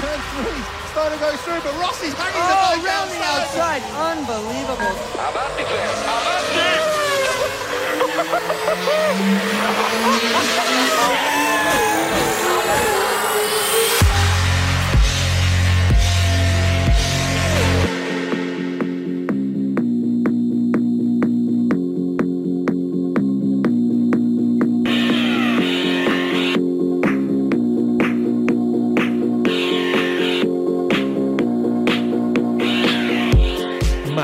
turn 0.00 0.18
three. 0.34 0.62
Starting 0.90 1.18
to 1.18 1.24
go 1.24 1.30
through, 1.44 1.60
but 1.60 1.74
Rossi's 1.78 2.14
hanging 2.14 2.40
Oh, 2.40 2.48
the 2.48 2.54
bike 2.56 2.86
round 2.86 3.10
the 3.10 3.20
outside. 3.22 3.82
Unbelievable. 3.94 4.96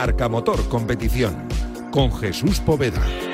Marca 0.02 0.28
Motor 0.28 0.68
Competición 0.68 1.46
con 1.92 2.12
Jesús 2.12 2.58
Poveda. 2.58 3.31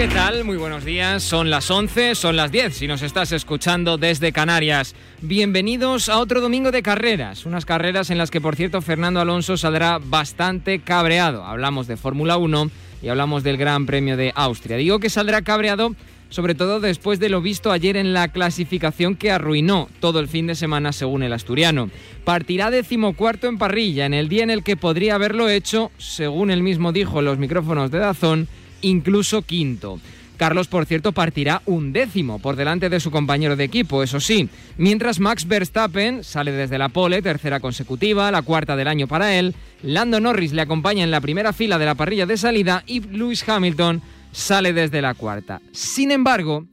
¿Qué 0.00 0.08
tal? 0.08 0.44
Muy 0.44 0.56
buenos 0.56 0.86
días. 0.86 1.22
Son 1.22 1.50
las 1.50 1.70
11, 1.70 2.14
son 2.14 2.34
las 2.34 2.50
10 2.50 2.74
si 2.74 2.86
nos 2.86 3.02
estás 3.02 3.32
escuchando 3.32 3.98
desde 3.98 4.32
Canarias. 4.32 4.94
Bienvenidos 5.20 6.08
a 6.08 6.20
otro 6.20 6.40
domingo 6.40 6.70
de 6.70 6.82
carreras. 6.82 7.44
Unas 7.44 7.66
carreras 7.66 8.08
en 8.08 8.16
las 8.16 8.30
que, 8.30 8.40
por 8.40 8.56
cierto, 8.56 8.80
Fernando 8.80 9.20
Alonso 9.20 9.58
saldrá 9.58 9.98
bastante 9.98 10.78
cabreado. 10.78 11.44
Hablamos 11.44 11.86
de 11.86 11.98
Fórmula 11.98 12.38
1 12.38 12.70
y 13.02 13.08
hablamos 13.08 13.42
del 13.42 13.58
Gran 13.58 13.84
Premio 13.84 14.16
de 14.16 14.32
Austria. 14.34 14.78
Digo 14.78 15.00
que 15.00 15.10
saldrá 15.10 15.42
cabreado 15.42 15.94
sobre 16.30 16.54
todo 16.54 16.80
después 16.80 17.18
de 17.18 17.28
lo 17.28 17.42
visto 17.42 17.70
ayer 17.70 17.98
en 17.98 18.14
la 18.14 18.28
clasificación 18.28 19.16
que 19.16 19.30
arruinó 19.32 19.88
todo 20.00 20.18
el 20.20 20.28
fin 20.28 20.46
de 20.46 20.54
semana 20.54 20.92
según 20.92 21.24
el 21.24 21.34
asturiano. 21.34 21.90
Partirá 22.24 22.70
decimocuarto 22.70 23.48
en 23.48 23.58
parrilla 23.58 24.06
en 24.06 24.14
el 24.14 24.30
día 24.30 24.44
en 24.44 24.50
el 24.50 24.62
que 24.62 24.78
podría 24.78 25.16
haberlo 25.16 25.50
hecho, 25.50 25.90
según 25.98 26.50
él 26.50 26.62
mismo 26.62 26.92
dijo 26.92 27.18
en 27.18 27.26
los 27.26 27.36
micrófonos 27.36 27.90
de 27.90 27.98
Dazón, 27.98 28.48
incluso 28.82 29.42
quinto. 29.42 30.00
Carlos, 30.36 30.68
por 30.68 30.86
cierto, 30.86 31.12
partirá 31.12 31.60
un 31.66 31.92
décimo 31.92 32.38
por 32.38 32.56
delante 32.56 32.88
de 32.88 32.98
su 32.98 33.10
compañero 33.10 33.56
de 33.56 33.64
equipo, 33.64 34.02
eso 34.02 34.20
sí, 34.20 34.48
mientras 34.78 35.20
Max 35.20 35.46
Verstappen 35.46 36.24
sale 36.24 36.50
desde 36.50 36.78
la 36.78 36.88
pole, 36.88 37.20
tercera 37.20 37.60
consecutiva, 37.60 38.30
la 38.30 38.40
cuarta 38.40 38.74
del 38.74 38.88
año 38.88 39.06
para 39.06 39.36
él, 39.38 39.54
Lando 39.82 40.18
Norris 40.18 40.54
le 40.54 40.62
acompaña 40.62 41.04
en 41.04 41.10
la 41.10 41.20
primera 41.20 41.52
fila 41.52 41.78
de 41.78 41.84
la 41.84 41.94
parrilla 41.94 42.24
de 42.24 42.38
salida 42.38 42.84
y 42.86 43.00
Lewis 43.00 43.46
Hamilton 43.46 44.00
sale 44.32 44.72
desde 44.72 45.02
la 45.02 45.12
cuarta. 45.12 45.60
Sin 45.72 46.10
embargo, 46.10 46.64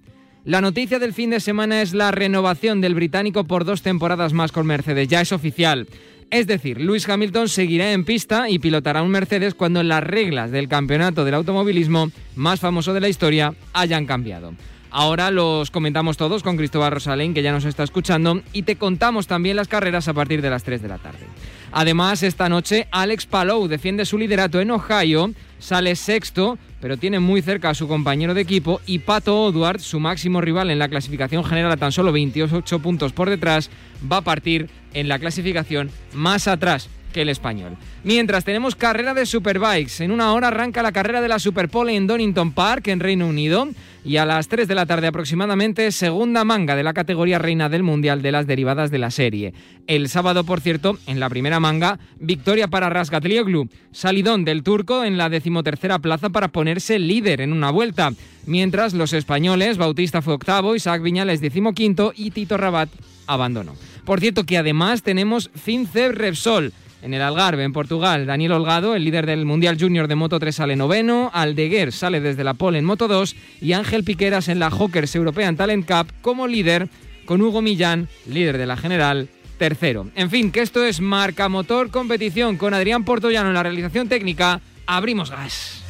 la 0.46 0.62
noticia 0.62 0.98
del 0.98 1.14
fin 1.14 1.32
de 1.32 1.42
semana 1.42 1.82
es 1.82 1.94
la 1.94 2.12
renovación 2.12 2.80
del 2.80 2.96
británico 2.96 3.44
por 3.44 3.66
dos 3.66 3.82
temporadas 3.82 4.32
más 4.32 4.54
con 4.54 4.66
Mercedes, 4.66 5.10
ya 5.10 5.20
es 5.20 5.34
oficial. 5.34 5.88
Es 6.30 6.46
decir, 6.46 6.82
Lewis 6.82 7.08
Hamilton 7.08 7.48
seguirá 7.48 7.94
en 7.94 8.04
pista 8.04 8.50
y 8.50 8.60
pilotará 8.60 9.02
un 9.02 9.10
Mercedes 9.10 9.54
cuando 9.54 9.82
las 9.82 10.04
reglas 10.04 10.52
del 10.52 10.68
campeonato 10.68 11.24
del 11.24 11.36
automovilismo 11.36 12.12
más 12.36 12.60
famoso 12.60 12.94
de 12.94 13.00
la 13.00 13.08
historia 13.08 13.54
hayan 13.72 14.06
cambiado. 14.06 14.54
Ahora 14.92 15.32
los 15.32 15.72
comentamos 15.72 16.18
todos 16.18 16.44
con 16.44 16.58
Cristóbal 16.58 16.92
Rosalén, 16.92 17.34
que 17.34 17.44
ya 17.44 17.54
nos 17.54 17.66
está 17.66 17.84
escuchando, 17.84 18.42
y 18.52 18.64
te 18.64 18.76
contamos 18.76 19.28
también 19.28 19.56
las 19.56 19.68
carreras 19.70 20.08
a 20.10 20.14
partir 20.14 20.42
de 20.42 20.50
las 20.50 20.64
3 20.64 20.82
de 20.82 20.88
la 20.90 20.98
tarde. 20.98 21.26
Además, 21.72 22.24
esta 22.24 22.50
noche 22.50 22.88
Alex 22.92 23.26
Palou 23.26 23.68
defiende 23.68 24.06
su 24.06 24.18
liderato 24.18 24.60
en 24.60 24.72
Ohio, 24.72 25.32
sale 25.60 25.96
sexto, 25.96 26.58
pero 26.82 26.98
tiene 26.98 27.20
muy 27.20 27.42
cerca 27.42 27.70
a 27.70 27.76
su 27.76 27.88
compañero 27.88 28.34
de 28.34 28.42
equipo, 28.42 28.82
y 28.86 29.00
Pato 29.00 29.46
O'Dward, 29.46 29.80
su 29.80 30.00
máximo 30.00 30.42
rival 30.42 30.70
en 30.70 30.80
la 30.80 30.90
clasificación 30.90 31.44
general 31.44 31.72
a 31.72 31.78
tan 31.78 31.92
solo 31.92 32.12
28 32.12 32.80
puntos 32.80 33.14
por 33.14 33.30
detrás, 33.30 33.70
va 34.12 34.18
a 34.18 34.22
partir 34.22 34.70
en 34.94 35.08
la 35.08 35.20
clasificación 35.20 35.90
más 36.14 36.48
atrás 36.48 36.90
que 37.14 37.22
el 37.22 37.30
español. 37.30 37.78
Mientras 38.04 38.44
tenemos 38.44 38.76
carrera 38.76 39.14
de 39.14 39.26
Superbikes, 39.26 40.04
en 40.04 40.12
una 40.12 40.34
hora 40.34 40.50
arranca 40.50 40.82
la 40.82 40.92
carrera 40.92 41.22
de 41.22 41.28
la 41.28 41.40
Superpole 41.40 41.96
en 41.96 42.08
Donington 42.08 42.52
Park, 42.52 42.88
en 42.88 43.00
Reino 43.00 43.28
Unido, 43.28 43.70
y 44.08 44.18
a 44.18 44.26
las 44.26 44.48
3 44.48 44.70
de 44.70 44.76
la 44.76 44.86
tarde 44.86 45.08
aproximadamente, 45.08 45.92
segunda 45.92 46.46
manga 46.46 46.78
de 46.78 46.84
la 46.84 46.94
categoría 46.94 47.40
reina 47.40 47.68
del 47.68 47.84
Mundial 47.84 48.22
de 48.22 48.32
las 48.32 48.48
derivadas 48.48 48.90
de 48.90 49.00
la 49.00 49.12
serie. 49.12 49.54
El 49.86 50.08
sábado, 50.08 50.46
por 50.46 50.62
cierto, 50.62 50.98
en 51.08 51.20
la 51.20 51.30
primera 51.30 51.60
manga, 51.60 52.00
victoria 52.20 52.70
para 52.70 52.90
Rasgatlioglu, 52.90 53.68
salidón 53.92 54.46
del 54.46 54.64
turco 54.64 55.04
en 55.04 55.18
la 55.18 55.30
decimotercera 55.30 56.00
plaza 56.00 56.30
para 56.30 56.48
ponerse 56.48 57.00
líder 57.00 57.42
en 57.42 57.52
una 57.52 57.70
vuelta, 57.70 58.14
mientras 58.46 58.94
los 58.94 59.12
españoles, 59.12 59.78
Bautista 59.78 60.22
fue 60.22 60.36
octavo, 60.36 60.76
Isaac 60.76 61.02
Viñales 61.02 61.42
decimoquinto 61.42 62.14
y 62.16 62.32
Tito 62.32 62.56
Rabat 62.56 62.90
abandonó. 63.28 63.76
Por 64.06 64.22
cierto 64.22 64.46
que 64.46 64.58
además 64.58 65.04
tenemos 65.04 65.52
Finceb 65.54 66.14
Repsol, 66.14 66.72
en 67.02 67.14
el 67.14 67.22
Algarve, 67.22 67.64
en 67.64 67.74
Portugal, 67.74 68.26
Daniel 68.26 68.54
Holgado, 68.54 68.96
el 68.96 69.04
líder 69.04 69.26
del 69.26 69.46
Mundial 69.46 69.78
Junior 69.80 70.08
de 70.08 70.16
Moto 70.16 70.40
3, 70.40 70.56
sale 70.56 70.76
noveno, 70.76 71.30
Aldeguer 71.34 71.92
sale 71.92 72.22
desde 72.22 72.44
la 72.44 72.54
pole 72.54 72.80
en 72.80 72.86
Moto 72.86 73.08
2 73.08 73.36
y 73.62 73.74
Ángel 73.74 74.04
Piqueras 74.04 74.48
en 74.48 74.60
la 74.60 74.70
Hawkers 74.70 75.16
European 75.16 75.56
Talent 75.56 75.88
Cup 75.88 76.12
como 76.22 76.48
líder, 76.48 76.90
con 77.26 77.42
Hugo 77.42 77.62
Millán, 77.62 78.08
líder 78.26 78.58
de 78.58 78.66
la 78.66 78.78
general, 78.78 79.30
tercero. 79.58 80.08
En 80.16 80.30
fin, 80.30 80.52
que 80.52 80.62
esto 80.62 80.84
es 80.86 81.02
Marca 81.02 81.50
Motor 81.50 81.92
Competición 81.92 82.58
con 82.58 82.74
Adrián 82.74 83.04
Portollano 83.04 83.50
en 83.50 83.56
la 83.56 83.64
realización 83.64 84.08
técnica. 84.08 84.62
Abrimos 84.86 85.30
gas. 85.32 85.87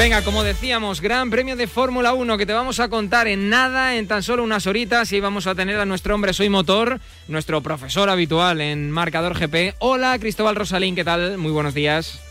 Venga, 0.00 0.22
como 0.22 0.42
decíamos, 0.42 1.02
Gran 1.02 1.28
Premio 1.28 1.56
de 1.56 1.66
Fórmula 1.66 2.14
1 2.14 2.38
que 2.38 2.46
te 2.46 2.54
vamos 2.54 2.80
a 2.80 2.88
contar 2.88 3.28
en 3.28 3.50
nada, 3.50 3.96
en 3.96 4.08
tan 4.08 4.22
solo 4.22 4.42
unas 4.42 4.66
horitas 4.66 5.12
y 5.12 5.20
vamos 5.20 5.46
a 5.46 5.54
tener 5.54 5.78
a 5.78 5.84
nuestro 5.84 6.14
hombre 6.14 6.32
Soy 6.32 6.48
Motor, 6.48 7.00
nuestro 7.28 7.60
profesor 7.60 8.08
habitual 8.08 8.62
en 8.62 8.90
Marcador 8.90 9.38
GP. 9.38 9.74
Hola, 9.78 10.18
Cristóbal 10.18 10.56
Rosalín, 10.56 10.94
¿qué 10.94 11.04
tal? 11.04 11.36
Muy 11.36 11.52
buenos 11.52 11.74
días. 11.74 12.29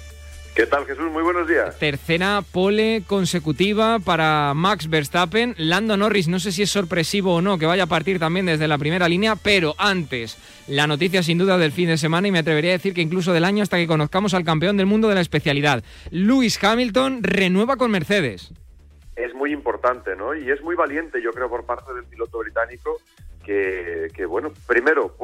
¿Qué 0.59 0.67
tal, 0.67 0.85
Jesús? 0.85 1.09
Muy 1.09 1.23
buenos 1.23 1.47
días. 1.47 1.79
Tercera 1.79 2.41
pole 2.51 3.03
consecutiva 3.07 3.97
para 3.99 4.53
Max 4.53 4.89
Verstappen. 4.89 5.55
Lando 5.57 5.95
Norris, 5.95 6.27
no 6.27 6.37
sé 6.37 6.51
si 6.51 6.63
es 6.63 6.69
sorpresivo 6.69 7.35
o 7.35 7.41
no 7.41 7.57
que 7.57 7.65
vaya 7.65 7.83
a 7.83 7.87
partir 7.87 8.19
también 8.19 8.45
desde 8.45 8.67
la 8.67 8.77
primera 8.77 9.07
línea, 9.07 9.37
pero 9.37 9.73
antes, 9.77 10.37
la 10.67 10.85
noticia 10.85 11.23
sin 11.23 11.37
duda 11.37 11.57
del 11.57 11.71
fin 11.71 11.87
de 11.87 11.97
semana 11.97 12.27
y 12.27 12.31
me 12.31 12.39
atrevería 12.39 12.71
a 12.71 12.73
decir 12.73 12.93
que 12.93 12.99
incluso 12.99 13.31
del 13.31 13.45
año 13.45 13.63
hasta 13.63 13.77
que 13.77 13.87
conozcamos 13.87 14.33
al 14.33 14.43
campeón 14.43 14.75
del 14.75 14.85
mundo 14.85 15.07
de 15.07 15.15
la 15.15 15.21
especialidad. 15.21 15.81
Lewis 16.11 16.61
Hamilton 16.61 17.23
renueva 17.23 17.77
con 17.77 17.91
Mercedes. 17.91 18.51
Es 19.15 19.33
muy 19.33 19.53
importante, 19.53 20.13
¿no? 20.17 20.35
Y 20.35 20.51
es 20.51 20.61
muy 20.61 20.75
valiente, 20.75 21.21
yo 21.21 21.31
creo, 21.31 21.47
por 21.47 21.65
parte 21.65 21.93
del 21.93 22.03
piloto 22.03 22.37
británico. 22.37 22.97
Que, 23.45 24.09
que 24.13 24.25
bueno, 24.25 24.51
primero, 24.67 25.15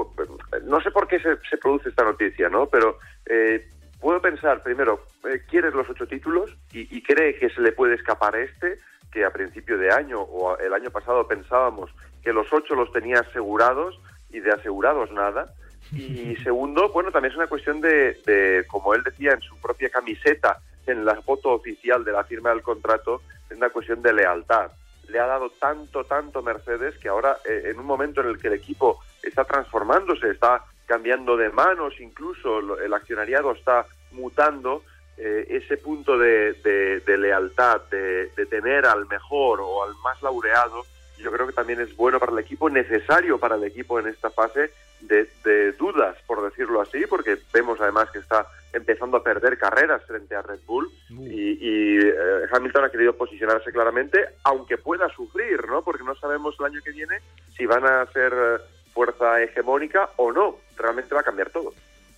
no 0.63 0.81
sé 0.81 0.89
por 0.89 1.07
qué 1.07 1.19
se, 1.19 1.35
se 1.47 1.57
produce 1.57 1.89
esta 1.89 2.05
noticia, 2.05 2.49
¿no? 2.49 2.65
Pero 2.67 2.97
eh, 3.27 3.67
puedo 4.05 4.21
pensar, 4.21 4.61
primero, 4.61 5.03
eh, 5.23 5.41
quieres 5.49 5.73
los 5.73 5.89
ocho 5.89 6.05
títulos 6.05 6.55
y, 6.71 6.95
y, 6.95 7.01
cree 7.01 7.39
que 7.39 7.49
se 7.49 7.59
le 7.59 7.71
puede 7.71 7.95
escapar 7.95 8.35
este, 8.35 8.77
que 9.11 9.25
a 9.25 9.31
principio 9.31 9.79
de 9.79 9.91
año 9.91 10.21
o 10.21 10.55
el 10.59 10.71
año 10.75 10.91
pasado 10.91 11.27
pensábamos 11.27 11.89
que 12.23 12.31
los 12.31 12.45
ocho 12.53 12.75
los 12.75 12.91
tenía 12.91 13.21
asegurados 13.21 13.99
y 14.29 14.41
de 14.41 14.51
asegurados 14.51 15.11
nada. 15.11 15.51
Y 15.91 16.35
segundo, 16.43 16.89
bueno, 16.89 17.09
también 17.09 17.31
es 17.31 17.37
una 17.37 17.47
cuestión 17.47 17.81
de, 17.81 18.21
de, 18.27 18.67
como 18.67 18.93
él 18.93 19.01
decía 19.01 19.31
en 19.31 19.41
su 19.41 19.59
propia 19.59 19.89
camiseta, 19.89 20.59
en 20.85 21.03
la 21.03 21.19
foto 21.23 21.49
oficial 21.53 22.05
de 22.05 22.11
la 22.11 22.25
firma 22.25 22.51
del 22.51 22.61
contrato, 22.61 23.23
es 23.49 23.57
una 23.57 23.71
cuestión 23.71 24.03
de 24.03 24.13
lealtad. 24.13 24.69
Le 25.09 25.17
ha 25.17 25.25
dado 25.25 25.49
tanto, 25.49 26.03
tanto 26.03 26.43
Mercedes 26.43 26.95
que 26.99 27.07
ahora, 27.07 27.37
eh, 27.43 27.71
en 27.71 27.79
un 27.79 27.87
momento 27.87 28.21
en 28.21 28.27
el 28.27 28.37
que 28.37 28.49
el 28.49 28.53
equipo 28.53 28.99
está 29.23 29.45
transformándose, 29.45 30.29
está 30.29 30.63
cambiando 30.85 31.35
de 31.35 31.49
manos, 31.49 31.99
incluso 31.99 32.79
el 32.79 32.93
accionariado 32.93 33.51
está 33.51 33.87
mutando, 34.15 34.83
eh, 35.17 35.45
ese 35.49 35.77
punto 35.77 36.17
de, 36.17 36.53
de, 36.53 36.99
de 36.99 37.17
lealtad, 37.17 37.81
de, 37.89 38.29
de, 38.35 38.45
tener 38.47 38.85
al 38.85 39.05
mejor 39.07 39.61
o 39.61 39.83
al 39.83 39.95
más 40.03 40.21
laureado, 40.21 40.83
yo 41.17 41.31
creo 41.31 41.47
que 41.47 41.53
también 41.53 41.79
es 41.79 41.95
bueno 41.95 42.19
para 42.19 42.33
el 42.33 42.39
equipo, 42.39 42.69
necesario 42.69 43.39
para 43.39 43.55
el 43.55 43.63
equipo 43.63 43.99
en 43.99 44.07
esta 44.07 44.29
fase 44.29 44.71
de, 45.01 45.71
dudas, 45.73 46.17
por 46.25 46.43
decirlo 46.43 46.81
así, 46.81 47.05
porque 47.07 47.37
vemos 47.53 47.79
además 47.79 48.09
que 48.11 48.19
está 48.19 48.47
empezando 48.73 49.17
a 49.17 49.23
perder 49.23 49.57
carreras 49.57 50.03
frente 50.05 50.35
a 50.35 50.41
Red 50.41 50.59
Bull 50.65 50.89
y, 51.09 51.99
eh, 51.99 52.13
Hamilton 52.51 52.85
ha 52.85 52.89
querido 52.89 53.15
posicionarse 53.15 53.71
claramente, 53.71 54.19
aunque 54.43 54.77
pueda 54.77 55.07
sufrir, 55.09 55.67
¿no? 55.67 55.81
Porque 55.81 56.03
no 56.03 56.15
sabemos 56.15 56.55
el 56.59 56.65
año 56.65 56.81
que 56.83 56.91
viene 56.91 57.19
si 57.55 57.65
van 57.65 57.85
a 57.85 58.05
ser 58.07 58.33
eh, 58.33 58.57
fuerza 58.93 59.41
hegemónica 59.41 60.09
o 60.17 60.31
no. 60.31 60.57
Realmente 60.75 61.13
va 61.13 61.21
a 61.21 61.25
cambiar 61.25 61.49
todo 61.51 61.73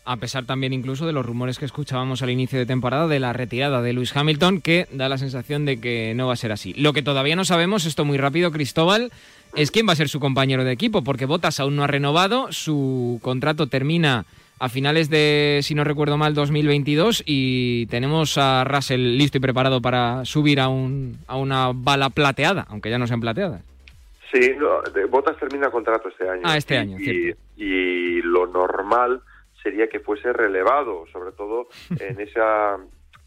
a 0.07 0.15
pesar 0.15 0.45
también 0.45 0.71
incluso 0.71 1.06
de 1.06 1.12
los 1.12 1.25
rumores 1.25 1.59
que 1.59 1.65
escuchábamos 1.65 2.21
al 2.21 2.30
inicio 2.30 2.57
de 2.57 2.65
temporada 2.65 3.07
de 3.07 3.19
la 3.19 3.33
retirada 3.33 3.81
de 3.81 3.92
Lewis 3.92 4.15
Hamilton, 4.15 4.62
que 4.62 4.88
da 4.92 5.09
la 5.09 5.18
sensación 5.18 5.65
de 5.65 5.81
que 5.81 6.13
no 6.15 6.27
va 6.27 6.33
a 6.33 6.38
ser 6.38 6.54
así. 6.54 6.74
Lo 6.75 6.94
que 6.94 7.01
todavía 7.01 7.36
no 7.36 7.44
sabemos, 7.44 7.86
esto 7.86 8.06
muy 8.06 8.18
rápido, 8.18 8.51
Cristóbal, 8.51 9.12
es 9.54 9.69
quién 9.69 9.86
va 9.86 9.92
a 9.92 9.98
ser 9.98 10.07
su 10.07 10.21
compañero 10.21 10.63
de 10.63 10.71
equipo, 10.71 11.04
porque 11.04 11.25
Bottas 11.25 11.59
aún 11.59 11.75
no 11.75 11.83
ha 11.83 11.88
renovado, 11.88 12.51
su 12.51 13.19
contrato 13.21 13.68
termina 13.68 14.25
a 14.59 14.69
finales 14.69 15.09
de, 15.09 15.59
si 15.62 15.75
no 15.75 15.83
recuerdo 15.83 16.18
mal, 16.18 16.33
2022 16.33 17.24
y 17.25 17.86
tenemos 17.88 18.38
a 18.38 18.63
Russell 18.63 19.18
listo 19.18 19.39
y 19.39 19.42
preparado 19.42 19.81
para 19.81 20.24
subir 20.24 20.62
a, 20.62 20.69
un, 20.69 21.18
a 21.27 21.36
una 21.36 21.71
bala 21.74 22.09
plateada, 22.09 22.65
aunque 22.69 22.89
ya 22.89 22.98
no 22.98 23.07
sean 23.07 23.19
plateadas. 23.19 23.62
Sí, 24.31 24.51
Bottas 25.09 25.38
termina 25.38 25.69
contrato 25.69 26.07
este 26.07 26.30
año. 26.30 26.42
Ah, 26.45 26.56
este 26.56 26.77
año, 26.77 26.98
y, 26.98 27.33
y 27.57 28.21
lo 28.21 28.48
normal 28.48 29.21
sería 29.62 29.88
que 29.88 30.00
fuese 30.00 30.33
relevado, 30.33 31.06
sobre 31.12 31.31
todo 31.31 31.68
en 32.00 32.19
esa 32.27 32.77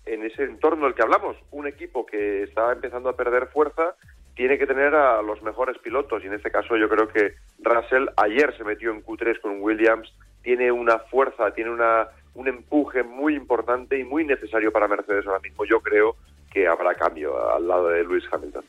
en 0.06 0.24
ese 0.24 0.44
entorno 0.44 0.86
del 0.86 0.94
que 0.94 1.02
hablamos, 1.02 1.36
un 1.50 1.66
equipo 1.66 2.06
que 2.06 2.42
está 2.44 2.72
empezando 2.72 3.08
a 3.08 3.16
perder 3.16 3.48
fuerza 3.48 3.94
tiene 4.34 4.58
que 4.58 4.66
tener 4.66 4.94
a 4.94 5.20
los 5.22 5.42
mejores 5.42 5.76
pilotos 5.78 6.24
y 6.24 6.26
en 6.26 6.32
este 6.34 6.50
caso 6.50 6.76
yo 6.76 6.88
creo 6.88 7.08
que 7.08 7.34
Russell 7.58 8.06
ayer 8.16 8.56
se 8.56 8.64
metió 8.64 8.90
en 8.90 9.04
Q3 9.04 9.40
con 9.40 9.60
Williams, 9.60 10.12
tiene 10.42 10.72
una 10.72 10.98
fuerza, 10.98 11.52
tiene 11.52 11.70
una 11.70 12.08
un 12.34 12.48
empuje 12.48 13.02
muy 13.02 13.34
importante 13.34 13.98
y 13.98 14.04
muy 14.04 14.24
necesario 14.24 14.72
para 14.72 14.88
Mercedes 14.88 15.26
ahora 15.26 15.40
mismo. 15.40 15.64
Yo 15.64 15.80
creo 15.80 16.16
que 16.50 16.66
habrá 16.66 16.94
cambio 16.94 17.54
al 17.54 17.66
lado 17.66 17.88
de 17.88 18.02
Lewis 18.02 18.24
Hamilton. 18.30 18.64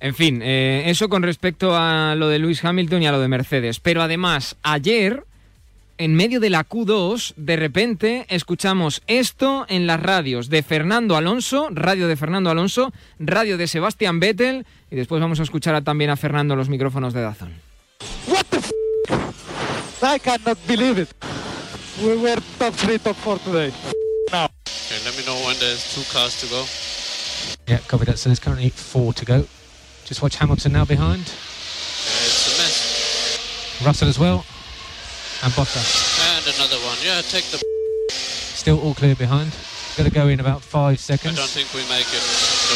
En 0.00 0.14
fin, 0.14 0.42
eh, 0.42 0.84
eso 0.86 1.08
con 1.08 1.22
respecto 1.22 1.74
a 1.74 2.14
lo 2.16 2.28
de 2.28 2.38
Lewis 2.38 2.64
Hamilton 2.64 3.02
y 3.02 3.06
a 3.06 3.12
lo 3.12 3.20
de 3.20 3.28
Mercedes. 3.28 3.80
Pero 3.80 4.02
además, 4.02 4.58
ayer 4.62 5.24
en 5.98 6.14
medio 6.14 6.40
de 6.40 6.50
la 6.50 6.68
Q2, 6.68 7.34
de 7.36 7.56
repente 7.56 8.26
escuchamos 8.28 9.02
esto 9.06 9.66
en 9.68 9.86
las 9.86 10.00
radios 10.00 10.48
de 10.48 10.62
Fernando 10.62 11.16
Alonso, 11.16 11.68
radio 11.70 12.08
de 12.08 12.16
Fernando 12.16 12.50
Alonso, 12.50 12.92
radio 13.18 13.56
de 13.56 13.66
Sebastián 13.66 14.20
Vettel, 14.20 14.66
y 14.90 14.96
después 14.96 15.20
vamos 15.20 15.40
a 15.40 15.42
escuchar 15.42 15.82
también 15.82 16.10
a 16.10 16.16
Fernando 16.16 16.54
en 16.54 16.58
los 16.58 16.68
micrófonos 16.68 17.14
de 17.14 17.22
Dazón. 17.22 17.52
What 18.26 18.44
the 18.50 18.58
f 18.58 18.72
I 20.02 20.18
cannot 20.18 20.58
believe 20.66 21.02
it. 21.02 21.08
We 22.02 22.16
were 22.16 22.40
top 22.58 22.74
3, 22.74 22.98
top 22.98 23.16
4 23.16 23.38
today. 23.38 23.72
Now. 24.32 24.48
Okay, 24.86 25.02
let 25.04 25.16
me 25.16 25.24
know 25.24 25.36
when 25.46 25.58
there's 25.58 25.94
two 25.94 26.04
cars 26.12 26.38
to 26.40 26.46
go. 26.48 26.64
Yeah, 27.66 27.78
copy 27.88 28.04
that. 28.04 28.18
So 28.18 28.28
there's 28.28 28.38
currently 28.38 28.70
four 28.70 29.12
to 29.14 29.24
go. 29.24 29.46
Just 30.04 30.22
watch 30.22 30.36
Hamilton 30.36 30.72
now 30.72 30.84
behind. 30.84 31.26
Yeah, 31.26 32.26
it's 32.26 32.46
a 32.46 32.62
mess. 32.62 33.82
Russell 33.84 34.08
as 34.08 34.18
well. 34.18 34.44
And 35.42 35.52
Bottas. 35.52 36.20
And 36.36 36.46
another 36.56 36.78
one. 36.84 36.96
Yeah, 37.02 37.20
take 37.22 37.44
the. 37.50 37.60
Still 38.10 38.80
all 38.80 38.94
clear 38.94 39.14
behind. 39.14 39.54
Got 39.96 40.04
to 40.04 40.10
go 40.10 40.28
in 40.28 40.40
about 40.40 40.62
five 40.62 41.00
seconds. 41.00 41.38
I 41.38 41.40
don't 41.40 41.48
think 41.48 41.72
we 41.72 41.80
make 41.88 42.06
it. 42.12 42.24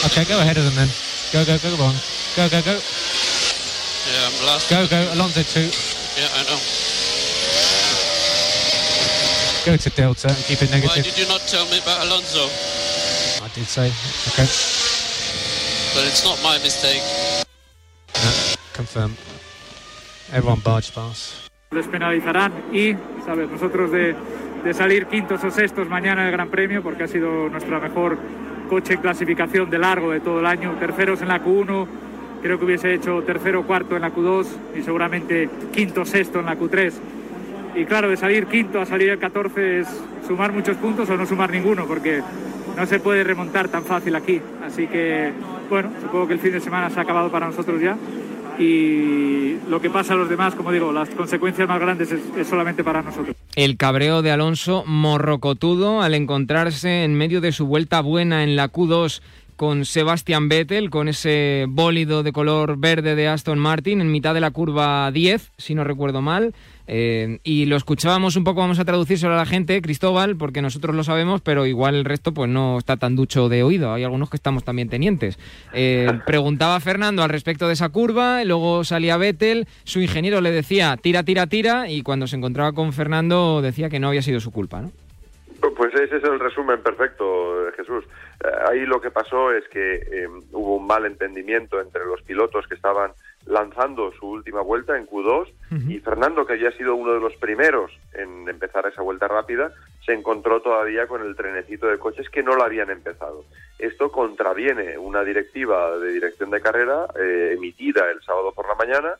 Okay, 0.07 0.25
go 0.25 0.41
ahead 0.41 0.57
of 0.57 0.65
them 0.65 0.75
then. 0.75 0.89
Go, 1.33 1.45
go, 1.45 1.59
go, 1.59 1.77
go 1.77 1.85
on. 1.85 1.95
Go, 2.37 2.49
go, 2.49 2.63
go. 2.63 2.81
Yeah, 2.81 4.27
I'm 4.27 4.47
last. 4.47 4.71
Go, 4.71 4.87
go. 4.87 5.13
Alonso 5.13 5.43
two. 5.43 5.69
Yeah, 6.17 6.29
I 6.33 6.43
know. 6.49 6.59
Go 9.67 9.77
to 9.77 9.91
Delta 9.91 10.29
and 10.29 10.45
keep 10.45 10.63
it 10.63 10.71
negative. 10.71 10.97
Why 10.97 11.03
did 11.03 11.19
you 11.19 11.29
not 11.29 11.41
tell 11.43 11.67
me 11.67 11.79
about 11.79 12.07
Alonso? 12.07 12.49
I 13.45 13.49
did 13.55 13.67
say. 13.67 13.93
Okay. 14.33 14.49
But 15.93 16.07
it's 16.07 16.25
not 16.25 16.41
my 16.43 16.57
mistake. 16.59 17.03
No, 18.15 18.55
confirm. 18.73 19.17
Everyone 20.33 20.61
barge 20.61 20.95
pass. 20.95 21.50
Les 21.73 21.87
penalizarán 21.87 22.53
y, 22.73 22.97
¿sabes? 23.25 23.49
Nosotros 23.49 23.93
de, 23.93 24.17
salir 24.75 25.07
quintos 25.07 25.45
o 25.45 25.53
sextos 25.53 25.89
mañana 25.89 26.23
en 26.23 26.27
el 26.27 26.33
Gran 26.33 26.49
Premio, 26.49 26.83
porque 26.83 27.05
ha 27.05 27.07
sido 27.07 27.49
nuestra 27.49 27.79
mejor 27.79 28.19
coche 28.69 28.95
en 28.95 29.01
clasificación 29.01 29.71
de 29.71 29.79
largo 29.79 30.11
de 30.11 30.19
todo 30.19 30.41
el 30.41 30.47
año, 30.47 30.75
terceros 30.81 31.23
en 31.23 31.29
la 31.29 31.41
Q1, 31.41 31.87
creo 32.43 32.59
que 32.59 32.65
hubiese 32.65 32.93
hecho 32.93 33.23
tercero 33.23 33.61
o 33.61 33.63
cuarto 33.63 33.95
en 33.95 34.03
la 34.03 34.13
Q2 34.13 34.47
y 34.81 34.83
seguramente 34.83 35.49
quinto 35.73 36.01
o 36.01 36.05
sexto 36.05 36.41
en 36.41 36.47
la 36.47 36.59
Q3. 36.59 36.93
Y 37.77 37.85
claro, 37.85 38.09
de 38.09 38.17
salir 38.17 38.47
quinto 38.47 38.81
a 38.81 38.85
salir 38.85 39.11
el 39.11 39.21
14 39.21 39.79
es 39.79 39.89
sumar 40.27 40.53
muchos 40.53 40.77
puntos 40.77 41.09
o 41.09 41.17
no 41.17 41.25
sumar 41.25 41.53
ninguno, 41.53 41.87
porque 41.87 42.21
no 42.77 42.85
se 42.85 42.99
puede 42.99 43.23
remontar 43.23 43.69
tan 43.69 43.85
fácil 43.85 44.17
aquí. 44.17 44.43
Así 44.67 44.89
que, 44.89 45.31
bueno, 45.69 45.91
supongo 46.03 46.27
que 46.27 46.33
el 46.33 46.41
fin 46.41 46.51
de 46.51 46.61
semana 46.61 46.91
se 46.91 46.99
ha 46.99 47.05
acabado 47.05 47.31
para 47.31 47.47
nosotros 47.47 47.81
ya 47.81 47.97
y 48.59 49.57
lo 49.69 49.81
que 49.81 49.91
pasa 49.91 50.15
a 50.15 50.17
los 50.17 50.29
demás, 50.29 50.55
como 50.55 50.73
digo, 50.73 50.93
las 50.93 51.09
consecuencias 51.11 51.69
más 51.69 51.81
grandes 51.81 52.13
es, 52.13 52.47
solamente 52.47 52.85
para 52.85 53.03
nosotros. 53.03 53.37
El 53.57 53.77
cabreo 53.77 54.23
de 54.23 54.31
Alonso 54.31 54.85
morrocotudo 54.87 56.03
al 56.03 56.15
encontrarse 56.15 57.05
en 57.05 57.15
medio 57.15 57.41
de 57.41 57.53
su 57.53 57.67
vuelta 57.67 58.01
buena 58.01 58.43
en 58.45 58.57
la 58.57 58.71
Q2 58.71 59.21
con 59.61 59.85
Sebastian 59.85 60.49
Vettel, 60.49 60.89
con 60.89 61.07
ese 61.07 61.67
bólido 61.69 62.23
de 62.23 62.33
color 62.33 62.79
verde 62.79 63.15
de 63.15 63.29
Aston 63.29 63.59
Martin 63.59 64.01
en 64.01 64.11
mitad 64.11 64.33
de 64.33 64.41
la 64.41 64.53
curva 64.53 65.11
10, 65.13 65.53
si 65.59 65.75
no 65.75 65.85
recuerdo 65.85 66.23
mal. 66.23 66.55
Eh, 66.87 67.41
y 67.45 67.67
lo 67.67 67.77
escuchábamos 67.77 68.37
un 68.37 68.45
poco, 68.45 68.61
vamos 68.61 68.79
a 68.79 68.87
traducírselo 68.87 69.35
a 69.35 69.37
la 69.37 69.45
gente, 69.45 69.83
Cristóbal, 69.83 70.37
porque 70.37 70.63
nosotros 70.63 70.97
lo 70.97 71.05
sabemos, 71.05 71.43
pero 71.43 71.67
igual 71.67 71.95
el 71.95 72.07
resto 72.07 72.33
pues 72.33 72.49
no 72.49 72.79
está 72.79 72.97
tan 72.97 73.17
ducho 73.17 73.51
de 73.51 73.63
oído. 73.63 73.93
Hay 73.93 74.03
algunos 74.03 74.31
que 74.31 74.39
estamos 74.39 74.65
también 74.65 74.89
tenientes. 74.89 75.39
Eh, 75.75 76.09
preguntaba 76.25 76.81
Fernando 76.81 77.23
al 77.23 77.29
respecto 77.29 77.67
de 77.67 77.75
esa 77.75 77.91
curva, 77.91 78.43
luego 78.45 78.83
salía 78.85 79.19
Vettel, 79.19 79.67
su 79.85 80.01
ingeniero 80.01 80.41
le 80.41 80.53
decía 80.53 80.97
tira, 80.97 81.23
tira, 81.23 81.49
tira, 81.49 81.91
y 81.91 82.01
cuando 82.01 82.27
se 82.29 82.37
encontraba 82.37 82.73
con 82.73 82.95
Fernando 82.95 83.61
decía 83.61 83.91
que 83.91 84.01
no 84.01 84.09
había 84.09 84.23
sido 84.23 84.41
su 84.41 84.53
culpa, 84.53 84.81
¿no? 84.81 84.91
Pues 85.77 85.93
ese 85.95 86.17
es 86.17 86.25
el 86.25 86.41
resumen 86.41 86.83
perfecto, 86.83 87.25
Jesús. 87.77 88.05
Eh, 88.43 88.49
ahí 88.71 88.87
lo 88.87 89.01
que 89.01 89.11
pasó 89.11 89.53
es 89.53 89.69
que 89.69 89.97
em, 89.97 90.43
hubo 90.53 90.77
un 90.77 90.87
mal 90.87 91.05
entendimiento 91.05 91.81
entre 91.81 92.05
los 92.07 92.23
pilotos 92.23 92.67
que 92.67 92.75
estaban 92.75 93.13
lanzando 93.47 94.13
su 94.13 94.27
última 94.27 94.61
vuelta 94.61 94.99
en 94.99 95.07
Q2 95.07 95.49
y 95.89 95.99
Fernando, 96.01 96.45
que 96.45 96.55
había 96.55 96.73
sido 96.73 96.95
uno 96.95 97.15
de 97.15 97.21
los 97.21 97.35
primeros 97.37 97.91
en 98.13 98.49
empezar 98.49 98.87
esa 98.87 99.03
vuelta 99.03 99.29
rápida, 99.29 99.73
se 100.05 100.13
encontró 100.13 100.61
todavía 100.61 101.07
con 101.07 101.23
el 101.23 101.37
trenecito 101.37 101.87
de 101.87 101.99
coches 101.99 102.29
que 102.29 102.43
no 102.43 102.55
lo 102.55 102.65
habían 102.65 102.91
empezado. 102.91 103.45
Esto 103.79 104.11
contraviene 104.11 104.99
una 104.99 105.23
directiva 105.23 105.97
de 105.99 106.13
dirección 106.13 106.51
de 106.51 106.61
carrera 106.61 107.07
eh, 107.19 107.55
emitida 107.57 108.11
el 108.11 108.21
sábado 108.23 108.53
por 108.53 108.69
la 108.69 108.75
mañana 108.75 109.15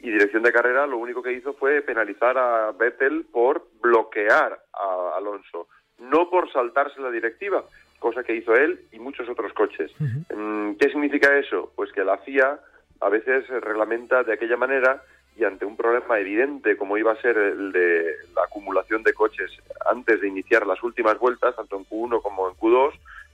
y 0.00 0.10
dirección 0.10 0.42
de 0.42 0.52
carrera 0.52 0.86
lo 0.86 0.98
único 0.98 1.22
que 1.22 1.32
hizo 1.32 1.54
fue 1.54 1.80
penalizar 1.80 2.36
a 2.36 2.72
Vettel 2.72 3.24
por 3.32 3.66
bloquear 3.80 4.60
a 4.72 5.16
Alonso, 5.16 5.68
no 5.98 6.28
por 6.28 6.52
saltarse 6.52 7.00
la 7.00 7.10
directiva, 7.10 7.64
cosa 8.04 8.22
que 8.22 8.36
hizo 8.36 8.54
él 8.54 8.80
y 8.92 8.98
muchos 8.98 9.26
otros 9.30 9.54
coches. 9.54 9.90
Mm, 9.98 10.74
¿Qué 10.74 10.90
significa 10.90 11.38
eso? 11.38 11.72
Pues 11.74 11.90
que 11.90 12.04
la 12.04 12.18
FIA 12.18 12.60
a 13.00 13.08
veces 13.08 13.48
reglamenta 13.48 14.22
de 14.22 14.34
aquella 14.34 14.58
manera 14.58 15.02
y 15.38 15.44
ante 15.44 15.64
un 15.64 15.74
problema 15.74 16.20
evidente 16.20 16.76
como 16.76 16.98
iba 16.98 17.12
a 17.12 17.22
ser 17.22 17.38
el 17.38 17.72
de 17.72 18.14
la 18.36 18.42
acumulación 18.44 19.02
de 19.04 19.14
coches 19.14 19.50
antes 19.90 20.20
de 20.20 20.28
iniciar 20.28 20.66
las 20.66 20.82
últimas 20.82 21.18
vueltas, 21.18 21.56
tanto 21.56 21.78
en 21.78 21.86
Q1 21.86 22.20
como 22.20 22.46
en 22.46 22.54
Q2, 22.56 22.92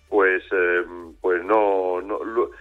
pues, 0.09 0.45
eh, 0.53 0.85
pues 1.21 1.45
no, 1.45 2.01
no 2.01 2.21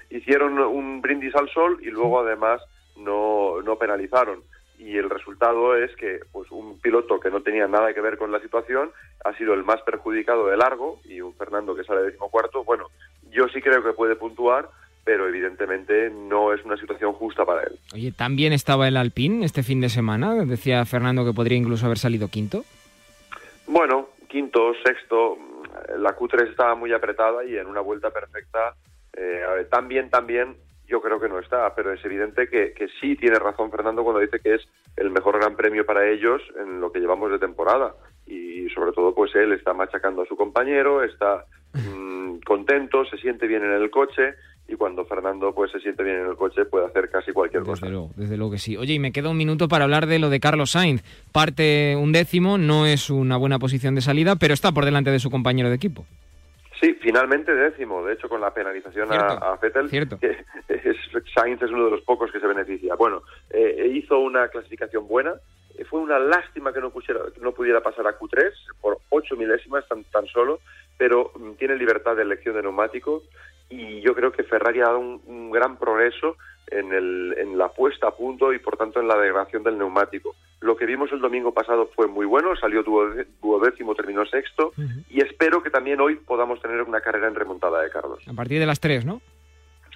hicieron 0.10 0.58
un 0.58 1.02
brindis 1.02 1.36
al 1.36 1.50
sol 1.50 1.78
y 1.80 1.92
luego 1.92 2.22
además 2.22 2.60
no, 2.98 3.62
no 3.62 3.78
penalizaron 3.78 4.42
y 4.80 4.98
el 4.98 5.10
resultado 5.10 5.76
es 5.76 5.94
que 5.98 6.22
pues 6.32 6.50
un 6.52 6.80
piloto 6.80 7.20
que 7.20 7.30
no 7.30 7.42
tenía 7.42 7.68
nada 7.68 7.94
que 7.94 8.00
ver 8.00 8.18
con 8.18 8.32
la 8.32 8.40
situación 8.40 8.92
ha 9.26 9.38
sido 9.38 9.54
el 9.54 9.66
más 9.66 9.82
perjudicado 9.82 10.48
de 10.48 10.56
largo 10.56 11.02
y 11.04 11.20
un 11.20 11.36
Fernando 11.36 11.76
que 11.76 11.84
sale 11.84 12.02
decimocuarto, 12.04 12.64
bueno, 12.64 12.86
yo 13.30 13.48
sí 13.50 13.62
creo 13.62 13.84
que 13.84 13.92
puede 13.92 14.16
puntuar, 14.16 14.70
pero 15.04 15.28
evidentemente 15.28 16.10
no 16.10 16.54
es 16.54 16.64
una 16.64 16.78
situación 16.78 17.12
justa 17.14 17.46
para 17.46 17.64
él. 17.64 17.78
Oye, 17.94 18.14
¿también 18.14 18.54
estaba 18.54 18.88
el 18.88 18.96
Alpine 18.96 19.46
este 19.46 19.64
fin 19.64 19.82
de 19.82 19.90
semana? 19.90 20.34
Decía 20.46 20.86
Fernando 20.86 21.26
que 21.26 21.34
podría 21.34 21.58
incluso 21.58 21.86
haber 21.86 21.98
salido 21.98 22.30
quinto. 22.30 22.64
Bueno, 23.68 24.10
quinto, 24.30 24.74
sexto, 24.86 25.38
la 25.98 26.16
Q3 26.16 26.52
estaba 26.52 26.76
muy 26.76 26.94
apretada 26.94 27.44
y 27.44 27.58
en 27.58 27.68
una 27.68 27.82
vuelta 27.82 28.12
perfecta, 28.12 28.76
eh, 29.14 29.68
también, 29.70 30.10
también 30.10 30.56
yo 30.90 31.02
creo 31.02 31.20
que 31.20 31.30
no 31.30 31.40
está, 31.40 31.74
pero 31.76 31.94
es 31.94 32.04
evidente 32.04 32.48
que, 32.50 32.74
que, 32.74 32.88
sí 33.00 33.16
tiene 33.16 33.38
razón 33.38 33.70
Fernando 33.70 34.04
cuando 34.04 34.20
dice 34.22 34.40
que 34.40 34.56
es 34.56 34.68
el 34.98 35.12
mejor 35.12 35.38
gran 35.38 35.56
premio 35.56 35.86
para 35.86 36.10
ellos 36.10 36.42
en 36.60 36.82
lo 36.82 36.92
que 36.92 37.00
llevamos 37.00 37.32
de 37.32 37.40
temporada. 37.40 37.94
Y 38.26 38.68
sobre 38.70 38.92
todo, 38.92 39.14
pues 39.14 39.34
él 39.36 39.54
está 39.54 39.74
machacando 39.74 40.24
a 40.24 40.26
su 40.26 40.36
compañero, 40.36 41.04
está 41.04 41.46
mm, 41.74 42.40
contento, 42.46 43.06
se 43.06 43.18
siente 43.18 43.48
bien 43.48 43.64
en 43.64 43.72
el 43.72 43.90
coche 43.90 44.34
y 44.68 44.76
cuando 44.76 45.04
Fernando 45.06 45.54
pues 45.54 45.72
se 45.72 45.80
siente 45.80 46.04
bien 46.04 46.18
en 46.18 46.28
el 46.28 46.36
coche 46.36 46.66
puede 46.66 46.86
hacer 46.86 47.10
casi 47.10 47.32
cualquier 47.32 47.64
cosa. 47.64 47.86
Desde 47.86 47.92
luego, 47.92 48.12
desde 48.16 48.38
luego 48.38 48.52
que 48.52 48.60
sí. 48.60 48.78
Oye, 48.78 48.94
y 48.94 49.00
me 49.00 49.12
queda 49.12 49.30
un 49.30 49.38
minuto 49.38 49.68
para 49.68 49.86
hablar 49.86 50.06
de 50.06 50.20
lo 50.20 50.30
de 50.30 50.40
Carlos 50.40 50.72
Sainz. 50.72 51.04
Parte 51.32 51.96
un 51.96 52.12
décimo, 52.12 52.58
no 52.58 52.86
es 52.86 53.10
una 53.10 53.38
buena 53.38 53.58
posición 53.58 53.96
de 53.96 54.02
salida, 54.02 54.36
pero 54.36 54.54
está 54.54 54.72
por 54.72 54.86
delante 54.86 55.12
de 55.12 55.20
su 55.20 55.32
compañero 55.32 55.70
de 55.70 55.76
equipo. 55.76 56.06
Sí, 56.80 56.94
finalmente 57.02 57.54
décimo, 57.54 58.06
de 58.06 58.14
hecho 58.14 58.30
con 58.30 58.40
la 58.40 58.54
penalización 58.54 59.12
a, 59.12 59.18
Cierto, 59.28 59.46
a 59.46 59.56
Vettel, 59.58 59.90
cierto. 59.90 60.20
que 60.20 60.38
es- 60.70 60.98
Sainz 61.36 61.62
es 61.62 61.70
uno 61.72 61.86
de 61.86 61.92
los 61.92 62.02
pocos 62.02 62.32
que 62.32 62.40
se 62.40 62.48
beneficia. 62.48 62.96
Bueno, 62.96 63.24
eh, 63.50 63.92
hizo 63.94 64.20
una 64.20 64.48
clasificación 64.48 65.08
buena, 65.08 65.34
eh, 65.78 65.84
fue 65.86 66.00
una 66.00 66.20
lástima 66.20 66.72
que 66.72 66.80
no, 66.80 66.90
pusiera, 66.92 67.22
no 67.42 67.52
pudiera 67.52 67.82
pasar 67.82 68.08
a 68.08 68.18
Q3 68.18 68.52
por 68.80 69.00
ocho 69.10 69.36
milésimas 69.36 69.88
tan, 69.90 70.04
tan 70.06 70.26
solo, 70.28 70.60
pero 70.98 71.32
mm, 71.36 71.54
tiene 71.54 71.76
libertad 71.76 72.16
de 72.16 72.22
elección 72.24 72.56
de 72.56 72.62
neumático 72.62 73.24
y 73.70 74.00
yo 74.02 74.16
creo 74.16 74.32
que 74.32 74.44
Ferrari 74.44 74.80
ha 74.80 74.86
dado 74.86 75.00
un, 75.00 75.22
un 75.26 75.52
gran 75.52 75.78
progreso 75.78 76.38
en, 76.68 76.94
el, 76.94 77.36
en 77.38 77.58
la 77.58 77.70
puesta 77.70 78.08
a 78.08 78.16
punto 78.16 78.54
y 78.54 78.60
por 78.60 78.78
tanto 78.78 79.00
en 79.02 79.08
la 79.08 79.18
degradación 79.18 79.64
del 79.64 79.78
neumático. 79.78 80.36
Lo 80.62 80.76
que 80.76 80.86
vimos 80.86 81.10
el 81.14 81.20
domingo 81.22 81.54
pasado 81.54 81.90
fue 81.96 82.08
muy 82.08 82.26
bueno, 82.26 82.50
salió 82.60 82.84
duodécimo, 82.84 83.96
terminó 83.96 84.26
sexto 84.26 84.74
y 85.10 85.22
espero 85.22 85.64
que 85.64 85.70
también 85.70 86.02
hoy 86.02 86.16
podamos 86.16 86.62
tener 86.62 86.82
una 86.82 87.00
carrera 87.02 87.28
en 87.30 87.36
remontada 87.36 87.82
de 87.82 87.90
Carlos. 87.90 88.20
A 88.28 88.34
partir 88.34 88.60
de 88.60 88.66
las 88.66 88.80
3, 88.80 89.06
¿no? 89.06 89.22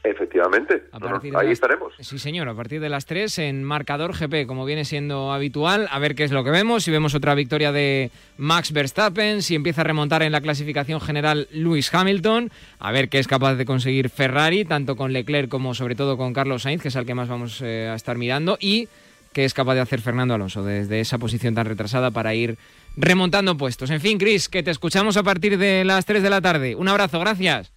Efectivamente, 0.06 0.84
A 0.92 1.00
No, 1.00 1.10
no, 1.12 1.16
ahí 1.40 1.48
las- 1.48 1.54
estaremos. 1.54 1.94
Sí, 2.00 2.20
señor, 2.20 2.50
a 2.50 2.54
partir 2.54 2.82
de 2.82 2.90
las 2.90 3.06
3 3.06 3.40
en 3.40 3.64
marcador 3.64 4.14
GP, 4.14 4.46
como 4.48 4.66
viene 4.66 4.84
siendo 4.84 5.32
habitual. 5.32 5.88
A 5.92 5.98
ver 6.00 6.14
qué 6.14 6.26
es 6.26 6.32
lo 6.34 6.44
que 6.44 6.50
vemos. 6.52 6.84
Si 6.84 6.92
vemos 6.92 7.16
otra 7.16 7.36
victoria 7.36 7.72
de 7.72 8.12
Max 8.38 8.74
Verstappen, 8.74 9.42
si 9.42 9.56
empieza 9.56 9.80
a 9.80 9.86
remontar 9.86 10.22
en 10.22 10.34
la 10.34 10.42
clasificación 10.42 11.00
general 11.00 11.48
Lewis 11.52 11.94
Hamilton, 11.94 12.52
a 12.80 12.92
ver 12.92 13.08
qué 13.08 13.20
es 13.20 13.30
capaz 13.30 13.56
de 13.56 13.66
conseguir 13.66 14.10
Ferrari, 14.10 14.66
tanto 14.66 14.98
con 14.98 15.14
Leclerc 15.14 15.48
como 15.50 15.74
sobre 15.74 15.96
todo 15.96 16.18
con 16.18 16.34
Carlos 16.34 16.64
Sainz, 16.64 16.82
que 16.82 16.90
es 16.90 16.96
al 16.98 17.06
que 17.06 17.16
más 17.16 17.30
vamos 17.30 17.62
eh, 17.62 17.88
a 17.90 17.96
estar 17.96 18.18
mirando, 18.18 18.58
y 18.60 18.90
qué 19.34 19.44
es 19.44 19.54
capaz 19.54 19.74
de 19.74 19.82
hacer 19.82 20.00
Fernando 20.00 20.34
Alonso 20.34 20.64
desde 20.64 21.00
esa 21.02 21.18
posición 21.18 21.56
tan 21.56 21.66
retrasada 21.66 22.12
para 22.12 22.34
ir 22.34 22.58
remontando 22.96 23.58
puestos. 23.58 23.90
En 23.90 24.00
fin, 24.00 24.18
Chris, 24.18 24.48
que 24.48 24.64
te 24.64 24.72
escuchamos 24.72 25.18
a 25.18 25.24
partir 25.24 25.58
de 25.58 25.84
las 25.84 26.06
3 26.06 26.24
de 26.24 26.30
la 26.30 26.40
tarde. 26.40 26.76
Un 26.76 26.88
abrazo, 26.88 27.20
gracias. 27.20 27.74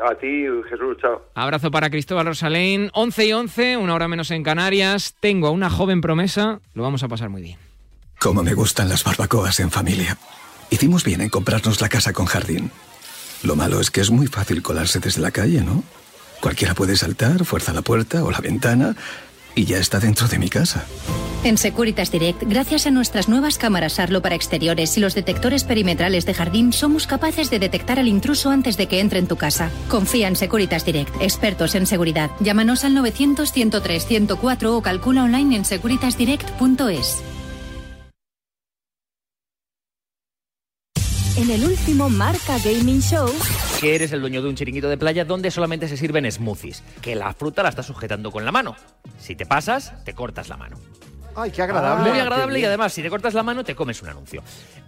A 0.00 0.14
ti, 0.14 0.44
Jesús, 0.70 0.96
chao. 1.00 1.24
Abrazo 1.34 1.72
para 1.72 1.90
Cristóbal 1.90 2.26
Rosalén. 2.26 2.90
11 2.92 3.26
y 3.26 3.32
11, 3.32 3.76
una 3.78 3.94
hora 3.94 4.06
menos 4.06 4.30
en 4.30 4.44
Canarias. 4.44 5.16
Tengo 5.18 5.48
a 5.48 5.50
una 5.50 5.70
joven 5.70 6.00
promesa. 6.00 6.60
Lo 6.74 6.84
vamos 6.84 7.02
a 7.02 7.08
pasar 7.08 7.30
muy 7.30 7.42
bien. 7.42 7.58
Cómo 8.20 8.44
me 8.44 8.54
gustan 8.54 8.88
las 8.88 9.02
barbacoas 9.02 9.58
en 9.58 9.70
familia. 9.70 10.16
Hicimos 10.70 11.02
bien 11.02 11.20
en 11.20 11.30
comprarnos 11.30 11.80
la 11.80 11.88
casa 11.88 12.12
con 12.12 12.26
jardín. 12.26 12.70
Lo 13.42 13.56
malo 13.56 13.80
es 13.80 13.90
que 13.90 14.00
es 14.00 14.10
muy 14.10 14.26
fácil 14.26 14.62
colarse 14.62 15.00
desde 15.00 15.20
la 15.20 15.30
calle, 15.30 15.62
¿no? 15.62 15.82
Cualquiera 16.40 16.74
puede 16.74 16.96
saltar, 16.96 17.44
fuerza 17.44 17.72
la 17.72 17.82
puerta 17.82 18.22
o 18.22 18.30
la 18.30 18.40
ventana 18.40 18.94
y 19.54 19.64
ya 19.64 19.78
está 19.78 20.00
dentro 20.00 20.28
de 20.28 20.38
mi 20.38 20.48
casa. 20.48 20.86
En 21.44 21.56
Securitas 21.56 22.10
Direct, 22.10 22.42
gracias 22.46 22.86
a 22.86 22.90
nuestras 22.90 23.28
nuevas 23.28 23.58
cámaras 23.58 24.00
Arlo 24.00 24.20
para 24.20 24.34
exteriores 24.34 24.96
y 24.96 25.00
los 25.00 25.14
detectores 25.14 25.62
perimetrales 25.62 26.26
de 26.26 26.34
jardín, 26.34 26.72
somos 26.72 27.06
capaces 27.06 27.48
de 27.48 27.60
detectar 27.60 28.00
al 28.00 28.08
intruso 28.08 28.50
antes 28.50 28.76
de 28.76 28.88
que 28.88 29.00
entre 29.00 29.20
en 29.20 29.28
tu 29.28 29.36
casa. 29.36 29.70
Confía 29.88 30.26
en 30.26 30.34
Securitas 30.34 30.84
Direct, 30.84 31.14
expertos 31.22 31.76
en 31.76 31.86
seguridad. 31.86 32.30
Llámanos 32.40 32.84
al 32.84 32.96
900-103-104 32.96 34.66
o 34.66 34.82
calcula 34.82 35.24
online 35.24 35.56
en 35.56 35.64
securitasdirect.es. 35.64 37.22
En 41.38 41.48
el 41.52 41.64
último 41.64 42.10
Marca 42.10 42.58
Gaming 42.64 43.00
Show, 43.00 43.28
que 43.80 43.94
eres 43.94 44.10
el 44.10 44.20
dueño 44.20 44.42
de 44.42 44.48
un 44.48 44.56
chiringuito 44.56 44.88
de 44.88 44.98
playa 44.98 45.24
donde 45.24 45.52
solamente 45.52 45.86
se 45.86 45.96
sirven 45.96 46.28
smoothies, 46.28 46.82
que 47.00 47.14
la 47.14 47.32
fruta 47.32 47.62
la 47.62 47.68
estás 47.68 47.86
sujetando 47.86 48.32
con 48.32 48.44
la 48.44 48.50
mano. 48.50 48.74
Si 49.20 49.36
te 49.36 49.46
pasas, 49.46 50.04
te 50.04 50.14
cortas 50.14 50.48
la 50.48 50.56
mano. 50.56 50.78
Ay, 51.40 51.50
qué 51.50 51.62
agradable. 51.62 52.10
Muy 52.10 52.18
agradable 52.20 52.58
y 52.60 52.64
además, 52.64 52.92
si 52.92 53.02
te 53.02 53.10
cortas 53.10 53.32
la 53.34 53.42
mano, 53.42 53.62
te 53.64 53.74
comes 53.74 54.02
un 54.02 54.08
anuncio. 54.08 54.42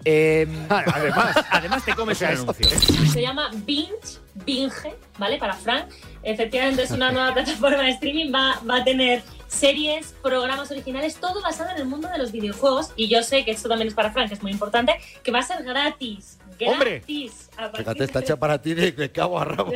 Eh, 0.05 0.47
además. 0.69 1.37
además 1.51 1.85
te 1.85 1.95
comes 1.95 2.17
O 2.17 2.19
sea, 2.19 2.29
un 2.31 2.35
esto- 2.51 2.55
anuncio. 2.73 3.13
Se 3.13 3.23
llama 3.23 3.51
Binge, 3.65 4.19
Binge, 4.47 4.95
¿vale? 5.19 5.39
Para 5.39 5.55
Frank. 5.55 5.87
Efectivamente 6.23 6.83
es 6.83 6.91
una 6.91 7.13
nueva 7.13 7.33
plataforma 7.35 7.83
de 7.83 7.91
streaming, 7.91 8.33
va, 8.35 8.61
va 8.69 8.79
a 8.79 8.85
tener 8.85 9.23
series, 9.49 10.15
programas 10.23 10.71
originales, 10.71 11.17
todo 11.17 11.41
basado 11.43 11.71
en 11.71 11.77
el 11.79 11.85
mundo 11.87 12.09
de 12.09 12.19
los 12.19 12.33
videojuegos. 12.33 12.93
Y 12.97 13.09
yo 13.09 13.23
sé 13.23 13.45
que 13.45 13.51
esto 13.53 13.69
también 13.69 13.89
es 13.89 13.95
para 13.95 14.11
Frank, 14.13 14.29
que 14.29 14.35
es 14.35 14.43
muy 14.43 14.53
importante, 14.53 14.95
que 15.23 15.31
va 15.33 15.41
a 15.41 15.43
ser 15.43 15.63
gratis. 15.65 16.39
¡Hombre! 16.67 16.99
Gratis. 16.99 17.49
Fíjate, 17.75 18.05
está 18.05 18.21
hecha 18.21 18.37
para 18.37 18.61
ti 18.61 18.75
de, 18.75 19.11
cabo 19.11 19.41
a 19.41 19.45
rabo. 19.47 19.73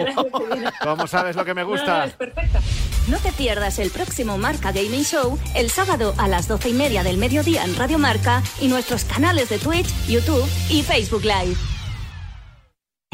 ¿Cómo 0.82 1.06
sabes 1.06 1.34
lo 1.34 1.44
que 1.44 1.54
me 1.54 1.62
No, 1.62 1.68
no, 1.68 1.72
gusta? 1.72 2.04
es 2.04 2.12
perfecta. 2.12 2.60
No 3.08 3.18
te 3.18 3.32
pierdas 3.32 3.78
el 3.78 3.90
próximo 3.90 4.38
Marca 4.38 4.72
Gaming 4.72 5.04
Show 5.04 5.38
el 5.54 5.70
sábado 5.70 6.14
a 6.18 6.28
las 6.28 6.48
12 6.48 6.70
y 6.70 6.72
media 6.72 7.02
del 7.02 7.18
mediodía 7.18 7.64
en 7.64 7.76
Radio 7.76 7.98
Marca 7.98 8.42
y 8.60 8.68
nuestros 8.68 9.04
canales 9.04 9.48
de 9.48 9.58
Twitch, 9.58 9.88
YouTube 10.06 10.48
y 10.70 10.82
Facebook 10.82 11.22
Live. 11.22 11.56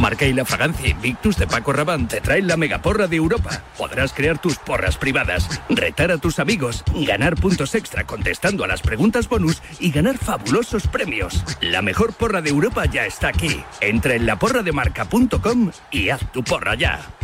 Marca 0.01 0.25
y 0.25 0.33
la 0.33 0.47
fragancia 0.47 0.89
Invictus 0.89 1.37
de 1.37 1.47
Paco 1.47 1.75
Rabanne 1.75 2.07
te 2.07 2.23
traen 2.23 2.47
la 2.47 2.57
megaporra 2.57 3.07
de 3.07 3.17
Europa. 3.17 3.63
Podrás 3.77 4.15
crear 4.15 4.41
tus 4.41 4.57
porras 4.57 4.97
privadas, 4.97 5.61
retar 5.69 6.11
a 6.11 6.17
tus 6.17 6.39
amigos, 6.39 6.83
ganar 7.07 7.35
puntos 7.35 7.75
extra 7.75 8.07
contestando 8.07 8.65
a 8.65 8.67
las 8.67 8.81
preguntas 8.81 9.29
bonus 9.29 9.63
y 9.79 9.91
ganar 9.91 10.17
fabulosos 10.17 10.87
premios. 10.87 11.45
La 11.61 11.83
mejor 11.83 12.15
porra 12.15 12.41
de 12.41 12.49
Europa 12.49 12.87
ya 12.87 13.05
está 13.05 13.29
aquí. 13.29 13.63
Entra 13.83 14.15
en 14.15 14.25
laporrademarca.com 14.25 15.71
y 15.91 16.09
haz 16.09 16.33
tu 16.33 16.43
porra 16.43 16.75
ya. 16.77 17.20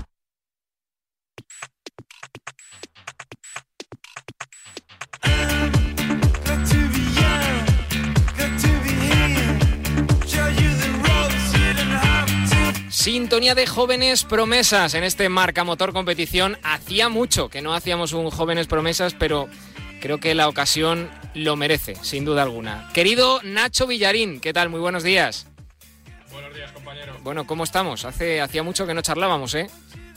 Sintonía 13.07 13.55
de 13.55 13.69
jóvenes 13.69 14.25
promesas 14.25 14.95
en 14.95 15.05
este 15.05 15.29
Marca 15.29 15.63
Motor 15.63 15.93
Competición. 15.93 16.59
Hacía 16.65 17.09
mucho 17.09 17.49
que 17.49 17.63
no 17.63 17.73
hacíamos 17.73 18.13
un 18.13 18.33
jóvenes 18.33 18.67
promesas, 18.67 19.15
pero 19.15 19.49
creo 20.01 20.19
que 20.19 20.35
la 20.35 20.49
ocasión 20.49 21.09
lo 21.33 21.55
merece, 21.55 21.95
sin 22.03 22.25
duda 22.25 22.43
alguna. 22.43 22.91
Querido 22.95 23.41
Nacho 23.45 23.87
Villarín, 23.87 24.41
¿qué 24.41 24.53
tal? 24.53 24.71
Muy 24.71 24.81
buenos 24.81 25.05
días. 25.05 25.47
Buenos 26.33 26.53
días, 26.53 26.73
compañero. 26.73 27.17
Bueno, 27.23 27.47
¿cómo 27.47 27.63
estamos? 27.63 28.05
Hace, 28.05 28.41
hacía 28.41 28.65
mucho 28.65 28.89
que 28.89 28.95
no 28.95 29.03
charlábamos, 29.03 29.55
¿eh? 29.55 29.71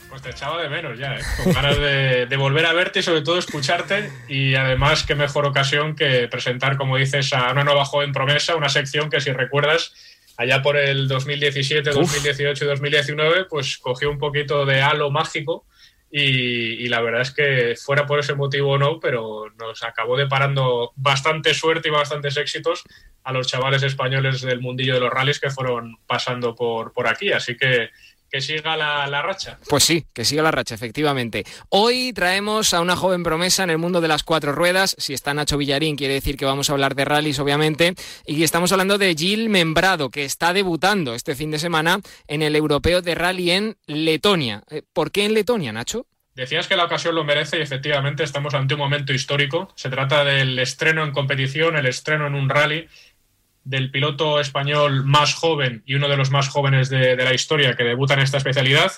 Pues 0.08 0.22
te 0.22 0.30
echaba 0.30 0.60
de 0.60 0.68
menos 0.68 0.98
ya, 0.98 1.14
¿eh? 1.14 1.20
Con 1.44 1.52
ganas 1.52 1.78
de, 1.78 2.26
de 2.26 2.36
volver 2.36 2.66
a 2.66 2.72
verte 2.72 2.98
y 2.98 3.02
sobre 3.04 3.22
todo 3.22 3.38
escucharte. 3.38 4.10
Y 4.26 4.56
además, 4.56 5.04
qué 5.04 5.14
mejor 5.14 5.46
ocasión 5.46 5.94
que 5.94 6.26
presentar, 6.26 6.76
como 6.76 6.96
dices, 6.96 7.32
a 7.34 7.52
una 7.52 7.62
nueva 7.62 7.84
joven 7.84 8.10
promesa, 8.10 8.56
una 8.56 8.68
sección 8.68 9.10
que 9.10 9.20
si 9.20 9.30
recuerdas, 9.30 9.94
allá 10.40 10.62
por 10.62 10.78
el 10.78 11.06
2017, 11.06 11.90
2018 11.90 12.64
y 12.64 12.66
2019, 12.66 13.44
pues 13.44 13.76
cogió 13.76 14.10
un 14.10 14.16
poquito 14.16 14.64
de 14.64 14.80
halo 14.80 15.10
mágico. 15.10 15.66
Y, 16.10 16.82
y 16.82 16.88
la 16.88 17.02
verdad 17.02 17.20
es 17.20 17.30
que 17.30 17.74
fuera 17.76 18.06
por 18.06 18.18
ese 18.18 18.34
motivo 18.34 18.72
o 18.72 18.78
no, 18.78 18.98
pero 18.98 19.50
nos 19.58 19.82
acabó 19.82 20.16
deparando 20.16 20.92
bastante 20.96 21.52
suerte 21.52 21.88
y 21.88 21.92
bastantes 21.92 22.38
éxitos 22.38 22.84
a 23.22 23.32
los 23.32 23.48
chavales 23.48 23.82
españoles 23.82 24.40
del 24.40 24.60
mundillo 24.60 24.94
de 24.94 25.00
los 25.00 25.10
rallies 25.10 25.40
que 25.40 25.50
fueron 25.50 25.98
pasando 26.06 26.54
por, 26.54 26.94
por 26.94 27.06
aquí. 27.06 27.32
Así 27.32 27.58
que 27.58 27.90
que 28.30 28.40
siga 28.40 28.76
la, 28.76 29.06
la 29.06 29.22
racha. 29.22 29.58
Pues 29.68 29.84
sí, 29.84 30.06
que 30.14 30.24
siga 30.24 30.42
la 30.42 30.50
racha, 30.50 30.74
efectivamente. 30.74 31.44
Hoy 31.68 32.12
traemos 32.12 32.72
a 32.74 32.80
una 32.80 32.96
joven 32.96 33.22
promesa 33.22 33.64
en 33.64 33.70
el 33.70 33.78
mundo 33.78 34.00
de 34.00 34.08
las 34.08 34.22
cuatro 34.22 34.52
ruedas. 34.52 34.94
Si 34.98 35.12
está 35.12 35.34
Nacho 35.34 35.58
Villarín, 35.58 35.96
quiere 35.96 36.14
decir 36.14 36.36
que 36.36 36.44
vamos 36.44 36.70
a 36.70 36.72
hablar 36.72 36.94
de 36.94 37.04
rallies, 37.04 37.38
obviamente. 37.38 37.94
Y 38.26 38.42
estamos 38.42 38.72
hablando 38.72 38.98
de 38.98 39.14
Gil 39.14 39.48
Membrado, 39.48 40.10
que 40.10 40.24
está 40.24 40.52
debutando 40.52 41.14
este 41.14 41.34
fin 41.34 41.50
de 41.50 41.58
semana 41.58 42.00
en 42.28 42.42
el 42.42 42.54
Europeo 42.56 43.02
de 43.02 43.14
Rally 43.14 43.50
en 43.50 43.76
Letonia. 43.86 44.62
Eh, 44.70 44.82
¿Por 44.92 45.10
qué 45.10 45.24
en 45.24 45.34
Letonia, 45.34 45.72
Nacho? 45.72 46.06
Decías 46.34 46.68
que 46.68 46.76
la 46.76 46.84
ocasión 46.84 47.14
lo 47.14 47.24
merece 47.24 47.58
y 47.58 47.62
efectivamente 47.62 48.22
estamos 48.22 48.54
ante 48.54 48.74
un 48.74 48.80
momento 48.80 49.12
histórico. 49.12 49.72
Se 49.74 49.90
trata 49.90 50.24
del 50.24 50.58
estreno 50.58 51.04
en 51.04 51.10
competición, 51.10 51.76
el 51.76 51.86
estreno 51.86 52.28
en 52.28 52.34
un 52.34 52.48
rally 52.48 52.88
del 53.64 53.90
piloto 53.90 54.40
español 54.40 55.04
más 55.04 55.34
joven 55.34 55.82
y 55.86 55.94
uno 55.94 56.08
de 56.08 56.16
los 56.16 56.30
más 56.30 56.48
jóvenes 56.48 56.88
de, 56.88 57.16
la 57.16 57.34
historia 57.34 57.76
que 57.76 57.84
debuta 57.84 58.14
en 58.14 58.20
esta 58.20 58.38
especialidad. 58.38 58.92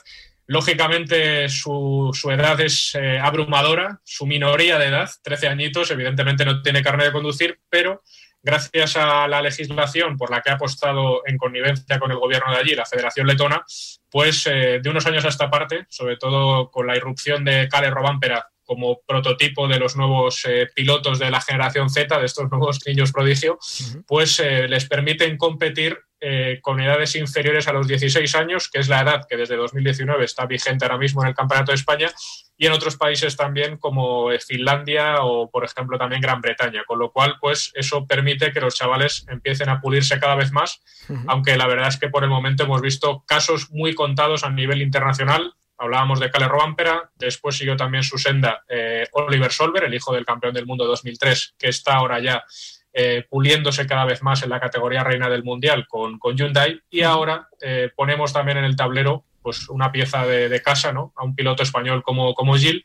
Lógicamente 0.46 1.48
su, 1.48 2.10
su 2.12 2.30
edad 2.30 2.60
es 2.60 2.94
eh, 2.94 3.18
abrumadora, 3.18 4.00
su 4.04 4.26
minoría 4.26 4.78
de 4.78 4.86
edad, 4.86 5.10
13 5.22 5.48
añitos, 5.48 5.90
evidentemente 5.90 6.44
no 6.44 6.62
tiene 6.62 6.82
carne 6.82 7.04
de 7.04 7.12
conducir, 7.12 7.60
pero 7.68 8.02
gracias 8.42 8.96
a 8.96 9.28
la 9.28 9.40
legislación 9.40 10.16
por 10.16 10.30
la 10.30 10.40
que 10.40 10.50
ha 10.50 10.54
apostado 10.54 11.22
en 11.26 11.38
connivencia 11.38 11.98
con 11.98 12.10
el 12.10 12.18
gobierno 12.18 12.52
de 12.52 12.58
allí, 12.58 12.74
la 12.74 12.86
Federación 12.86 13.26
Letona, 13.26 13.64
pues 14.10 14.46
eh, 14.46 14.80
de 14.82 14.90
unos 14.90 15.06
años 15.06 15.24
a 15.24 15.28
esta 15.28 15.48
parte, 15.48 15.86
sobre 15.88 16.16
todo 16.16 16.70
con 16.70 16.86
la 16.86 16.96
irrupción 16.96 17.44
de 17.44 17.68
Kale 17.68 17.90
Robampera 17.90 18.51
como 18.72 19.02
prototipo 19.06 19.68
de 19.68 19.78
los 19.78 19.96
nuevos 19.96 20.46
eh, 20.46 20.66
pilotos 20.74 21.18
de 21.18 21.30
la 21.30 21.42
generación 21.42 21.90
Z, 21.90 22.18
de 22.18 22.24
estos 22.24 22.50
nuevos 22.50 22.80
niños 22.86 23.12
prodigio, 23.12 23.58
pues 24.06 24.40
eh, 24.40 24.66
les 24.66 24.88
permiten 24.88 25.36
competir 25.36 25.98
eh, 26.22 26.58
con 26.62 26.80
edades 26.80 27.14
inferiores 27.16 27.68
a 27.68 27.74
los 27.74 27.86
16 27.86 28.34
años, 28.34 28.70
que 28.70 28.78
es 28.78 28.88
la 28.88 29.02
edad 29.02 29.26
que 29.28 29.36
desde 29.36 29.56
2019 29.56 30.24
está 30.24 30.46
vigente 30.46 30.86
ahora 30.86 30.96
mismo 30.96 31.20
en 31.20 31.28
el 31.28 31.34
Campeonato 31.34 31.72
de 31.72 31.76
España, 31.76 32.10
y 32.56 32.64
en 32.64 32.72
otros 32.72 32.96
países 32.96 33.36
también 33.36 33.76
como 33.76 34.30
Finlandia 34.38 35.16
o, 35.20 35.50
por 35.50 35.64
ejemplo, 35.66 35.98
también 35.98 36.22
Gran 36.22 36.40
Bretaña. 36.40 36.84
Con 36.86 36.98
lo 36.98 37.12
cual, 37.12 37.34
pues 37.40 37.72
eso 37.74 38.06
permite 38.06 38.52
que 38.52 38.60
los 38.60 38.74
chavales 38.74 39.26
empiecen 39.28 39.68
a 39.68 39.80
pulirse 39.82 40.18
cada 40.18 40.36
vez 40.36 40.50
más, 40.52 40.80
aunque 41.26 41.58
la 41.58 41.66
verdad 41.66 41.88
es 41.88 41.98
que 41.98 42.08
por 42.08 42.24
el 42.24 42.30
momento 42.30 42.62
hemos 42.62 42.80
visto 42.80 43.22
casos 43.26 43.70
muy 43.70 43.94
contados 43.94 44.44
a 44.44 44.50
nivel 44.50 44.80
internacional. 44.80 45.54
Hablábamos 45.82 46.20
de 46.20 46.30
Cale 46.30 46.46
Robampera, 46.46 47.10
después 47.16 47.56
siguió 47.56 47.76
también 47.76 48.04
su 48.04 48.16
senda 48.16 48.62
eh, 48.68 49.04
Oliver 49.14 49.50
Solver, 49.50 49.82
el 49.82 49.94
hijo 49.94 50.14
del 50.14 50.24
campeón 50.24 50.54
del 50.54 50.64
mundo 50.64 50.86
2003, 50.86 51.56
que 51.58 51.70
está 51.70 51.94
ahora 51.94 52.20
ya 52.20 52.44
eh, 52.92 53.26
puliéndose 53.28 53.84
cada 53.84 54.04
vez 54.04 54.22
más 54.22 54.44
en 54.44 54.50
la 54.50 54.60
categoría 54.60 55.02
reina 55.02 55.28
del 55.28 55.42
mundial 55.42 55.88
con, 55.88 56.20
con 56.20 56.36
Hyundai. 56.36 56.80
Y 56.88 57.02
ahora 57.02 57.48
eh, 57.60 57.90
ponemos 57.96 58.32
también 58.32 58.58
en 58.58 58.64
el 58.64 58.76
tablero 58.76 59.24
pues, 59.42 59.68
una 59.70 59.90
pieza 59.90 60.24
de, 60.24 60.48
de 60.48 60.62
casa 60.62 60.92
¿no? 60.92 61.12
a 61.16 61.24
un 61.24 61.34
piloto 61.34 61.64
español 61.64 62.04
como, 62.04 62.32
como 62.34 62.54
Gil, 62.54 62.80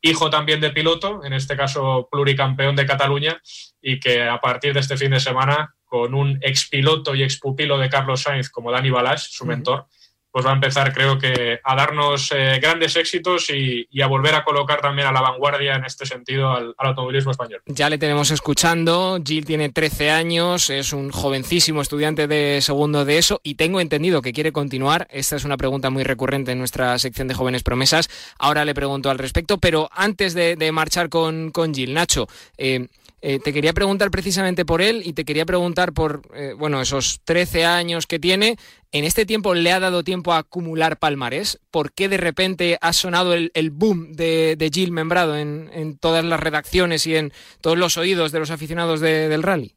hijo 0.00 0.28
también 0.28 0.60
de 0.60 0.70
piloto, 0.70 1.24
en 1.24 1.34
este 1.34 1.56
caso 1.56 2.08
pluricampeón 2.10 2.74
de 2.74 2.86
Cataluña, 2.86 3.40
y 3.80 4.00
que 4.00 4.24
a 4.24 4.40
partir 4.40 4.74
de 4.74 4.80
este 4.80 4.96
fin 4.96 5.12
de 5.12 5.20
semana, 5.20 5.76
con 5.84 6.12
un 6.12 6.40
expiloto 6.42 7.14
y 7.14 7.22
expupilo 7.22 7.78
de 7.78 7.88
Carlos 7.88 8.22
Sainz 8.22 8.50
como 8.50 8.72
Dani 8.72 8.90
Balash, 8.90 9.28
su 9.30 9.46
mentor, 9.46 9.86
pues 10.32 10.46
va 10.46 10.50
a 10.50 10.54
empezar, 10.54 10.92
creo 10.94 11.18
que, 11.18 11.60
a 11.62 11.76
darnos 11.76 12.32
eh, 12.34 12.58
grandes 12.60 12.96
éxitos 12.96 13.50
y, 13.50 13.86
y 13.90 14.00
a 14.00 14.06
volver 14.06 14.34
a 14.34 14.44
colocar 14.44 14.80
también 14.80 15.06
a 15.06 15.12
la 15.12 15.20
vanguardia 15.20 15.76
en 15.76 15.84
este 15.84 16.06
sentido 16.06 16.50
al, 16.50 16.74
automovilismo 16.78 17.30
español. 17.30 17.60
Ya 17.66 17.90
le 17.90 17.98
tenemos 17.98 18.30
escuchando, 18.30 19.20
Gil 19.24 19.44
tiene 19.44 19.68
13 19.68 20.10
años, 20.10 20.70
es 20.70 20.94
un 20.94 21.10
jovencísimo 21.10 21.82
estudiante 21.82 22.26
de 22.26 22.60
segundo 22.62 23.04
de 23.04 23.18
eso 23.18 23.40
y 23.42 23.56
tengo 23.56 23.80
entendido 23.80 24.22
que 24.22 24.32
quiere 24.32 24.52
continuar. 24.52 25.06
Esta 25.10 25.36
es 25.36 25.44
una 25.44 25.58
pregunta 25.58 25.90
muy 25.90 26.02
recurrente 26.02 26.52
en 26.52 26.58
nuestra 26.58 26.98
sección 26.98 27.28
de 27.28 27.34
jóvenes 27.34 27.62
promesas. 27.62 28.08
Ahora 28.38 28.64
le 28.64 28.74
pregunto 28.74 29.10
al 29.10 29.18
respecto, 29.18 29.58
pero 29.58 29.90
antes 29.92 30.32
de, 30.32 30.56
de 30.56 30.72
marchar 30.72 31.10
con, 31.10 31.50
con 31.50 31.74
Gil, 31.74 31.92
Nacho, 31.92 32.26
eh, 32.56 32.88
eh, 33.24 33.38
te 33.38 33.52
quería 33.52 33.72
preguntar 33.72 34.10
precisamente 34.10 34.64
por 34.64 34.82
él 34.82 35.02
y 35.04 35.12
te 35.12 35.24
quería 35.24 35.46
preguntar 35.46 35.92
por, 35.92 36.22
eh, 36.34 36.54
bueno, 36.58 36.80
esos 36.80 37.20
13 37.22 37.64
años 37.64 38.08
que 38.08 38.18
tiene. 38.18 38.56
¿En 38.90 39.04
este 39.04 39.24
tiempo 39.24 39.54
le 39.54 39.70
ha 39.70 39.78
dado 39.78 40.02
tiempo 40.02 40.32
a 40.32 40.38
acumular 40.38 40.98
palmarés? 40.98 41.60
¿Por 41.70 41.92
qué 41.92 42.08
de 42.08 42.16
repente 42.16 42.78
ha 42.80 42.92
sonado 42.92 43.32
el, 43.32 43.52
el 43.54 43.70
boom 43.70 44.12
de, 44.12 44.56
de 44.58 44.70
Gil 44.70 44.90
Membrado 44.90 45.36
en, 45.36 45.70
en, 45.72 45.96
todas 45.98 46.24
las 46.24 46.40
redacciones 46.40 47.06
y 47.06 47.14
en 47.14 47.32
todos 47.60 47.78
los 47.78 47.96
oídos 47.96 48.32
de 48.32 48.40
los 48.40 48.50
aficionados 48.50 48.98
de, 48.98 49.28
del 49.28 49.44
rally? 49.44 49.76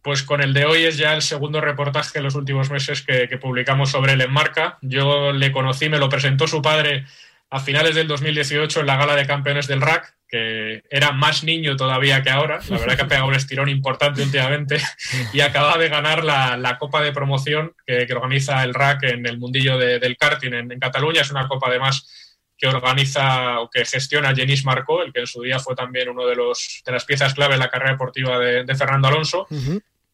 Pues 0.00 0.22
con 0.22 0.40
el 0.40 0.54
de 0.54 0.64
hoy 0.64 0.84
es 0.84 0.96
ya 0.96 1.14
el 1.14 1.20
segundo 1.20 1.60
reportaje 1.60 2.18
en 2.18 2.24
los 2.24 2.34
últimos 2.34 2.70
meses 2.70 3.02
que 3.02 3.38
publicamos 3.38 3.90
sobre 3.90 4.14
él 4.14 4.22
en 4.22 4.32
marca. 4.32 4.78
Yo 4.80 5.30
le 5.30 5.52
conocí, 5.52 5.90
me 5.90 5.98
lo 5.98 6.08
presentó 6.08 6.48
su 6.48 6.62
padre 6.62 7.04
a 7.52 7.60
finales 7.60 7.94
del 7.94 8.08
2018 8.08 8.80
en 8.80 8.86
la 8.86 8.96
gala 8.96 9.14
de 9.14 9.26
campeones 9.26 9.66
del 9.66 9.82
RAC, 9.82 10.16
que 10.26 10.82
era 10.88 11.12
más 11.12 11.44
niño 11.44 11.76
todavía 11.76 12.22
que 12.22 12.30
ahora, 12.30 12.60
la 12.66 12.78
verdad 12.78 12.96
que 12.96 13.02
ha 13.02 13.08
pegado 13.08 13.28
un 13.28 13.34
estirón 13.34 13.68
importante 13.68 14.22
últimamente 14.22 14.80
y 15.34 15.40
acaba 15.40 15.76
de 15.76 15.90
ganar 15.90 16.24
la, 16.24 16.56
la 16.56 16.78
copa 16.78 17.02
de 17.02 17.12
promoción 17.12 17.74
que, 17.86 18.06
organiza 18.10 18.64
el 18.64 18.72
RAC 18.72 19.02
en 19.02 19.26
el 19.26 19.38
mundillo 19.38 19.76
de, 19.76 19.98
del 19.98 20.16
karting 20.16 20.54
en, 20.54 20.80
Cataluña. 20.80 21.20
Es 21.20 21.30
una 21.30 21.46
copa 21.46 21.68
además 21.68 22.40
que 22.56 22.68
organiza 22.68 23.60
o 23.60 23.68
que 23.68 23.84
gestiona 23.84 24.34
Jenis 24.34 24.64
Marcó, 24.64 25.02
el 25.02 25.12
que 25.12 25.20
en 25.20 25.26
su 25.26 25.42
día 25.42 25.58
fue 25.58 25.74
también 25.74 26.08
uno 26.08 26.26
de, 26.26 26.34
los, 26.34 26.80
de 26.86 26.92
las 26.92 27.04
piezas 27.04 27.34
clave 27.34 27.52
en 27.52 27.60
la 27.60 27.68
carrera 27.68 27.92
deportiva 27.92 28.38
de, 28.38 28.64
de 28.64 28.74
Fernando 28.74 29.08
Alonso. 29.08 29.46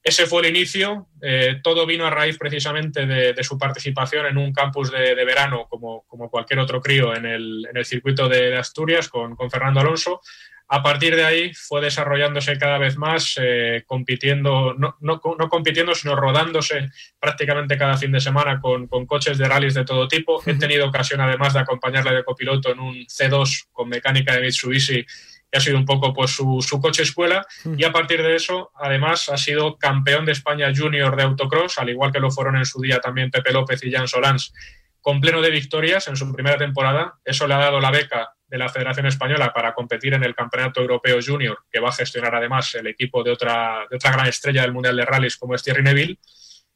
Ese 0.09 0.25
fue 0.25 0.41
el 0.41 0.57
inicio. 0.57 1.07
Eh, 1.21 1.61
todo 1.63 1.85
vino 1.85 2.07
a 2.07 2.11
raíz 2.11 2.39
precisamente 2.39 3.05
de, 3.05 3.35
de 3.35 3.45
su 3.45 3.59
participación 3.59 4.25
en 4.25 4.39
un 4.39 4.55
campus 4.55 4.91
de, 4.91 5.15
de 5.15 5.25
verano, 5.27 5.67
como, 5.69 6.07
como, 6.07 6.31
cualquier 6.31 6.61
otro 6.61 6.81
crío, 6.81 7.15
en 7.15 7.27
el, 7.27 7.67
en 7.69 7.77
el 7.77 7.85
circuito 7.85 8.27
de, 8.27 8.57
Asturias 8.57 9.11
con, 9.11 9.37
con, 9.37 9.51
Fernando 9.51 9.81
Alonso. 9.81 10.23
A 10.69 10.83
partir 10.83 11.15
de 11.15 11.27
ahí 11.27 11.53
fue 11.53 11.83
desarrollándose 11.83 12.57
cada 12.57 12.79
vez 12.79 12.97
más, 12.97 13.35
eh, 13.39 13.83
compitiendo, 13.87 14.73
no, 14.73 14.97
no, 15.01 15.21
no, 15.39 15.49
compitiendo, 15.51 15.95
sino 15.95 16.17
rodándose 16.17 16.89
prácticamente 17.21 17.77
cada 17.77 17.99
fin 17.99 18.11
de 18.11 18.21
semana 18.21 18.63
con, 18.63 18.87
con 18.87 19.05
coches 19.05 19.37
de 19.37 19.47
rallies 19.47 19.75
de 19.75 19.85
todo 19.85 20.09
tipo. 20.09 20.41
He 20.47 20.55
tenido 20.55 20.89
ocasión 20.89 21.21
además 21.21 21.53
de 21.53 21.61
acompañarle 21.61 22.15
de 22.15 22.25
copiloto 22.25 22.73
en 22.73 22.81
un 22.81 22.95
C2 23.05 23.67
con 23.73 23.91
mecánica 23.91 24.33
de 24.33 24.41
Mitsubishi 24.41 25.05
que 25.51 25.59
ha 25.59 25.61
sido 25.61 25.79
un 25.79 25.85
poco 25.85 26.13
pues, 26.13 26.31
su, 26.31 26.61
su, 26.61 26.81
coche 26.81 27.03
escuela 27.03 27.47
y 27.77 27.85
a 27.85 27.93
partir 27.93 28.23
de 28.23 28.37
eso 28.37 28.71
además 28.75 29.29
ha 29.29 29.37
sido 29.37 29.79
campeón 29.79 30.27
de 30.27 30.33
España 30.33 30.73
junior 30.75 31.17
de 31.17 31.23
autocross, 31.23 31.79
al 31.79 31.89
igual 31.89 32.13
que 32.13 32.21
lo 32.21 32.31
fueron 32.31 32.57
en 32.57 32.67
su 32.67 32.81
día 32.81 33.01
también 33.01 33.31
Pepe 33.31 33.53
López 33.53 33.83
y 33.83 33.91
Jan 33.91 34.09
Solans, 34.09 34.53
con 35.01 35.21
pleno 35.21 35.41
de 35.41 35.51
victorias 35.51 36.09
en 36.09 36.17
su 36.17 36.31
primera 36.33 36.59
temporada. 36.59 37.15
Eso 37.25 37.47
le 37.47 37.55
ha 37.55 37.59
dado 37.59 37.81
la 37.81 37.91
beca 37.91 38.35
de 38.47 38.59
la 38.59 38.69
Federación 38.69 39.07
Española 39.07 39.53
para 39.53 39.75
competir 39.75 40.15
en 40.15 40.25
el 40.25 40.35
Campeonato 40.35 40.81
Europeo 40.81 41.19
Junior, 41.25 41.59
que 41.71 41.81
va 41.81 41.91
a 41.91 41.93
gestionar 41.93 42.35
además 42.35 42.75
el 42.75 42.87
equipo 42.87 43.23
de 43.23 43.31
otra, 43.31 43.87
de 43.89 43.97
otra 43.97 44.13
gran 44.13 44.27
estrella 44.27 44.63
del 44.63 44.73
Mundial 44.73 44.97
de 44.97 45.05
Rallys 45.05 45.37
como 45.37 45.55
es 45.55 45.63
Thierry 45.63 45.83
Neville. 45.83 46.19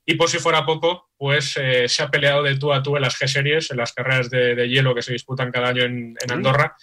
Y 0.04 0.16
por 0.16 0.28
si 0.28 0.38
fuera 0.38 0.66
poco, 0.66 1.10
pues 1.16 1.56
eh, 1.56 1.88
se 1.88 2.02
ha 2.02 2.10
peleado 2.10 2.42
de 2.42 2.56
tú 2.56 2.72
a 2.72 2.82
tú 2.82 2.96
en 2.96 3.02
las 3.02 3.20
G-Series, 3.20 3.70
en 3.70 3.76
las 3.76 3.92
carreras 3.92 4.30
de, 4.30 4.54
de, 4.54 4.68
hielo 4.68 4.94
que 4.94 5.02
se 5.02 5.12
disputan 5.12 5.52
cada 5.52 5.68
año 5.68 5.84
en, 5.84 6.16
en 6.20 6.32
Andorra. 6.32 6.74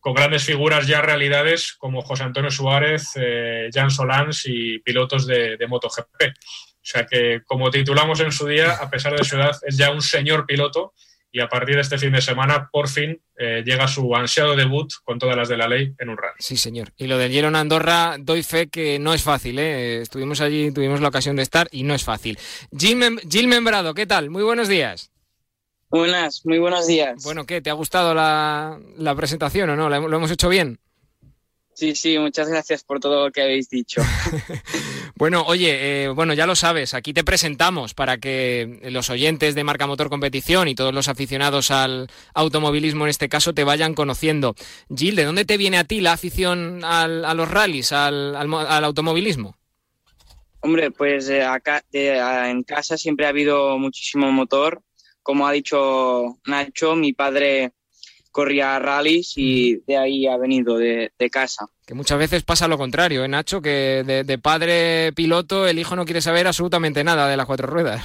Con 0.00 0.14
grandes 0.14 0.44
figuras 0.44 0.86
ya 0.86 1.02
realidades 1.02 1.74
como 1.74 2.02
José 2.02 2.24
Antonio 2.24 2.50
Suárez, 2.50 3.10
eh, 3.16 3.68
Jan 3.72 3.90
Solans 3.90 4.44
y 4.46 4.78
pilotos 4.78 5.26
de, 5.26 5.58
MotoGP. 5.68 6.22
O 6.22 6.90
sea 6.90 7.06
que, 7.06 7.42
como 7.44 7.70
titulamos 7.70 8.20
en 8.20 8.32
su 8.32 8.46
día, 8.46 8.72
a 8.72 8.88
pesar 8.88 9.16
de 9.16 9.24
su 9.24 9.36
edad, 9.36 9.56
es 9.66 9.76
ya 9.76 9.90
un 9.90 10.00
señor 10.00 10.46
piloto 10.46 10.94
y 11.30 11.40
a 11.40 11.48
partir 11.48 11.74
de 11.74 11.82
este 11.82 11.98
fin 11.98 12.12
de 12.12 12.22
semana, 12.22 12.70
por 12.72 12.88
fin, 12.88 13.20
eh, 13.36 13.62
llega 13.64 13.86
su 13.86 14.14
ansiado 14.14 14.56
debut 14.56 14.90
con 15.04 15.18
todas 15.18 15.36
las 15.36 15.48
de 15.48 15.58
la 15.58 15.68
ley 15.68 15.92
en 15.98 16.08
un 16.08 16.16
rally. 16.16 16.36
Sí, 16.38 16.56
señor. 16.56 16.92
Y 16.96 17.06
lo 17.06 17.18
del 17.18 17.36
en 17.36 17.54
Andorra, 17.54 18.16
doy 18.18 18.42
fe 18.42 18.68
que 18.68 18.98
no 18.98 19.12
es 19.12 19.22
fácil. 19.22 19.58
¿eh? 19.58 20.00
Estuvimos 20.00 20.40
allí, 20.40 20.72
tuvimos 20.72 21.00
la 21.00 21.08
ocasión 21.08 21.36
de 21.36 21.42
estar 21.42 21.68
y 21.70 21.82
no 21.82 21.94
es 21.94 22.04
fácil. 22.04 22.38
Gil, 22.76 22.96
Mem 22.96 23.18
Membrado, 23.46 23.92
¿qué 23.92 24.06
tal? 24.06 24.30
Muy 24.30 24.42
buenos 24.42 24.68
días. 24.68 25.10
Buenas, 25.90 26.44
muy 26.44 26.58
buenos 26.58 26.86
días. 26.86 27.22
Bueno, 27.24 27.46
¿qué? 27.46 27.60
¿Te 27.60 27.70
ha 27.70 27.74
gustado 27.74 28.14
la, 28.14 28.78
la 28.96 29.14
presentación 29.14 29.70
o 29.70 29.76
no? 29.76 29.88
¿Lo 29.88 30.16
hemos 30.16 30.30
hecho 30.30 30.48
bien? 30.48 30.78
Sí, 31.78 31.94
sí, 31.94 32.18
muchas 32.18 32.48
gracias 32.48 32.82
por 32.82 32.98
todo 32.98 33.26
lo 33.26 33.30
que 33.30 33.40
habéis 33.40 33.70
dicho. 33.70 34.02
bueno, 35.14 35.44
oye, 35.46 36.06
eh, 36.06 36.08
bueno, 36.08 36.34
ya 36.34 36.44
lo 36.44 36.56
sabes, 36.56 36.92
aquí 36.92 37.12
te 37.12 37.22
presentamos 37.22 37.94
para 37.94 38.18
que 38.18 38.80
los 38.90 39.10
oyentes 39.10 39.54
de 39.54 39.62
Marca 39.62 39.86
Motor 39.86 40.08
Competición 40.08 40.66
y 40.66 40.74
todos 40.74 40.92
los 40.92 41.06
aficionados 41.06 41.70
al 41.70 42.08
automovilismo 42.34 43.04
en 43.04 43.10
este 43.10 43.28
caso 43.28 43.54
te 43.54 43.62
vayan 43.62 43.94
conociendo. 43.94 44.56
Gil, 44.92 45.14
¿de 45.14 45.22
dónde 45.22 45.44
te 45.44 45.56
viene 45.56 45.78
a 45.78 45.84
ti 45.84 46.00
la 46.00 46.14
afición 46.14 46.82
al, 46.82 47.24
a 47.24 47.32
los 47.34 47.48
rallies, 47.48 47.92
al, 47.92 48.34
al, 48.34 48.52
al, 48.52 48.84
automovilismo? 48.84 49.56
Hombre, 50.58 50.90
pues 50.90 51.28
eh, 51.28 51.44
acá 51.44 51.84
en 51.92 52.64
casa 52.64 52.98
siempre 52.98 53.26
ha 53.26 53.28
habido 53.28 53.78
muchísimo 53.78 54.32
motor. 54.32 54.82
Como 55.28 55.46
ha 55.46 55.52
dicho 55.52 56.38
Nacho, 56.46 56.96
mi 56.96 57.12
padre 57.12 57.72
corría 58.30 58.78
rallies 58.78 59.34
y 59.36 59.76
de 59.86 59.98
ahí 59.98 60.26
ha 60.26 60.38
venido 60.38 60.78
de, 60.78 61.12
de, 61.18 61.28
casa. 61.28 61.66
Que 61.84 61.92
muchas 61.92 62.18
veces 62.18 62.44
pasa 62.44 62.66
lo 62.66 62.78
contrario, 62.78 63.22
¿eh, 63.22 63.28
Nacho? 63.28 63.60
Que 63.60 64.04
de, 64.06 64.24
de, 64.24 64.38
padre 64.38 65.12
piloto 65.14 65.68
el 65.68 65.78
hijo 65.78 65.96
no 65.96 66.06
quiere 66.06 66.22
saber 66.22 66.46
absolutamente 66.46 67.04
nada 67.04 67.28
de 67.28 67.36
las 67.36 67.44
cuatro 67.44 67.66
ruedas. 67.66 68.02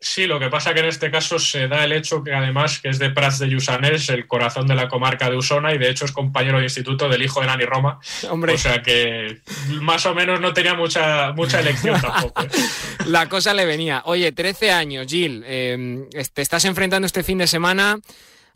Sí, 0.00 0.26
lo 0.26 0.38
que 0.38 0.50
pasa 0.50 0.74
que 0.74 0.80
en 0.80 0.86
este 0.86 1.10
caso 1.10 1.38
se 1.38 1.66
da 1.66 1.82
el 1.84 1.92
hecho 1.92 2.22
que 2.22 2.34
además 2.34 2.78
que 2.78 2.90
es 2.90 2.98
de 2.98 3.10
Prats 3.10 3.38
de 3.38 3.48
Lluçanès, 3.48 4.10
el 4.10 4.26
corazón 4.26 4.66
de 4.66 4.74
la 4.74 4.88
comarca 4.88 5.30
de 5.30 5.36
Usona, 5.36 5.72
y 5.72 5.78
de 5.78 5.88
hecho 5.88 6.04
es 6.04 6.12
compañero 6.12 6.58
de 6.58 6.64
instituto 6.64 7.08
del 7.08 7.22
hijo 7.22 7.40
de 7.40 7.46
Nani 7.46 7.64
Roma. 7.64 7.98
Hombre. 8.28 8.52
O 8.52 8.58
sea 8.58 8.82
que 8.82 9.40
más 9.80 10.04
o 10.04 10.14
menos 10.14 10.40
no 10.40 10.52
tenía 10.52 10.74
mucha, 10.74 11.32
mucha 11.32 11.60
elección 11.60 11.98
tampoco. 12.00 12.42
¿eh? 12.42 12.48
La 13.06 13.28
cosa 13.28 13.54
le 13.54 13.64
venía. 13.64 14.02
Oye, 14.04 14.32
13 14.32 14.72
años, 14.72 15.06
Gil, 15.06 15.42
eh, 15.46 16.06
te 16.32 16.42
estás 16.42 16.64
enfrentando 16.66 17.06
este 17.06 17.22
fin 17.22 17.38
de 17.38 17.46
semana 17.46 17.98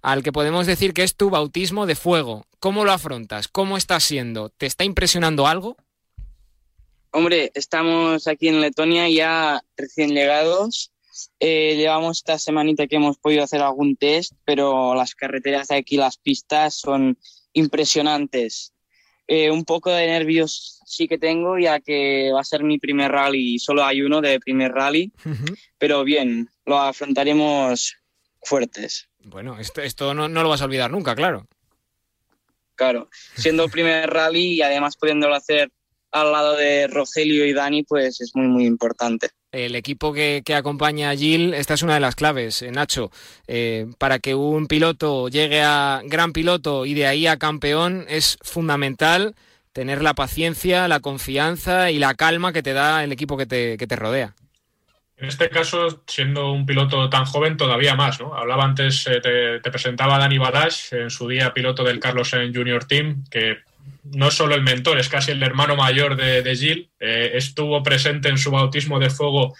al 0.03 0.23
que 0.23 0.33
podemos 0.33 0.67
decir 0.67 0.93
que 0.93 1.03
es 1.03 1.17
tu 1.17 1.31
bautismo 1.31 1.87
de 1.87 1.95
fuego. 1.95 2.47
¿Cómo 2.61 2.85
lo 2.85 2.93
afrontas? 2.93 3.49
¿Cómo 3.49 3.77
está 3.77 4.01
siendo? 4.01 4.51
¿Te 4.51 4.67
está 4.67 4.85
impresionando 4.85 5.47
algo? 5.47 5.77
Hombre, 7.11 7.51
estamos 7.55 8.27
aquí 8.27 8.49
en 8.49 8.61
Letonia 8.61 9.09
ya 9.09 9.63
recién 9.77 10.11
llegados. 10.11 10.93
Eh, 11.41 11.77
llevamos 11.77 12.19
esta 12.19 12.39
semanita 12.39 12.87
que 12.87 12.97
hemos 12.97 13.19
podido 13.19 13.45
hacer 13.45 13.61
algún 13.61 13.97
test, 13.97 14.33
pero 14.45 14.95
las 14.95 15.15
carreteras 15.15 15.69
de 15.69 15.77
aquí, 15.77 15.97
las 15.97 16.17
pistas 16.19 16.75
son 16.75 17.19
impresionantes. 17.53 18.73
Eh, 19.27 19.51
un 19.51 19.65
poco 19.65 19.91
de 19.91 20.07
nervios 20.07 20.81
sí 20.87 21.07
que 21.07 21.19
tengo, 21.19 21.59
ya 21.59 21.81
que 21.81 22.31
va 22.33 22.41
a 22.41 22.45
ser 22.45 22.65
mi 22.65 22.79
primer 22.79 23.13
rally 23.13 23.55
y 23.55 23.59
solo 23.59 23.85
hay 23.85 24.01
uno 24.01 24.23
de 24.23 24.41
primer 24.41 24.73
rally, 24.73 25.13
uh 25.25 25.29
-huh. 25.29 25.59
pero 25.77 26.03
bien, 26.03 26.49
lo 26.65 26.79
afrontaremos 26.79 27.95
fuertes. 28.43 29.09
Bueno, 29.25 29.59
esto, 29.59 29.83
esto 29.83 30.15
no, 30.15 30.29
no, 30.29 30.43
lo 30.43 30.49
vas 30.49 30.63
a 30.63 30.65
olvidar 30.65 30.91
nunca, 30.91 31.15
claro. 31.15 31.47
Claro, 32.75 33.11
siendo 33.37 33.65
el 33.65 33.71
primer 33.71 34.09
rally 34.09 34.55
y 34.55 34.63
además 34.63 34.97
pudiéndolo 34.97 35.35
hacer 35.35 35.71
al 36.11 36.33
lado 36.33 36.57
de 36.57 36.87
Rogelio 36.87 37.47
y 37.47 37.53
Dani, 37.53 37.83
pues 37.83 38.21
es 38.21 38.35
muy, 38.35 38.47
muy 38.47 38.67
importante. 38.67 39.29
el 39.53 39.75
equipo 39.75 40.13
que, 40.13 40.43
que 40.45 40.55
acompaña 40.55 41.11
a 41.11 41.17
Gil, 41.17 41.55
esta 41.55 41.75
es 41.75 41.83
una 41.83 41.95
de 41.95 42.01
las 42.01 42.15
claves, 42.15 42.63
eh, 42.63 42.71
Nacho. 42.71 43.11
Eh, 43.47 43.87
para 43.99 44.19
que 44.19 44.35
un 44.35 44.67
piloto 44.67 45.29
llegue 45.29 45.63
a 45.63 46.03
gran 46.05 46.33
piloto 46.33 46.87
y 46.87 46.95
de 46.95 47.07
ahí 47.07 47.27
a 47.27 47.39
campeón 47.39 48.05
es 48.09 48.39
fundamental 48.43 49.35
tener 49.73 50.03
la 50.03 50.15
paciencia, 50.15 50.89
la 50.89 51.01
confianza 51.01 51.91
y 51.91 51.99
la 51.99 52.15
calma 52.15 52.53
que 52.53 52.63
te 52.63 52.73
da 52.73 53.05
el 53.05 53.13
equipo 53.13 53.37
que 53.37 53.47
te, 53.47 53.77
que 53.77 53.87
te 53.87 53.97
rodea. 53.97 54.35
En 55.17 55.29
este 55.29 55.51
caso, 55.51 56.05
siendo 56.07 56.53
un 56.53 56.65
piloto 56.65 57.11
tan 57.11 57.25
joven, 57.25 57.57
todavía 57.57 57.97
más, 57.97 58.21
¿no? 58.21 58.35
Hablaba 58.35 58.65
antes, 58.65 59.05
eh, 59.09 59.21
te, 59.21 59.59
te, 59.59 59.71
presentaba 59.71 60.15
a 60.15 60.19
Dani 60.21 60.39
Badash, 60.39 60.93
en 60.95 61.11
su 61.11 61.27
día 61.27 61.53
piloto 61.53 61.83
del 61.83 61.99
Carlos 61.99 62.31
Sainz 62.31 62.57
Junior 62.57 62.85
Team, 62.85 63.25
que 63.29 63.59
no 64.05 64.31
solo 64.31 64.55
el 64.55 64.63
mentor, 64.63 64.99
es 64.99 65.09
casi 65.09 65.33
el 65.33 65.43
hermano 65.43 65.77
mayor 65.77 66.17
de, 66.17 66.43
de 66.43 66.57
Gil. 66.57 66.91
Eh, 67.01 67.33
estuvo 67.35 67.83
presente 67.83 68.29
en 68.29 68.39
su 68.39 68.51
bautismo 68.51 68.99
de 68.99 69.11
fuego 69.11 69.55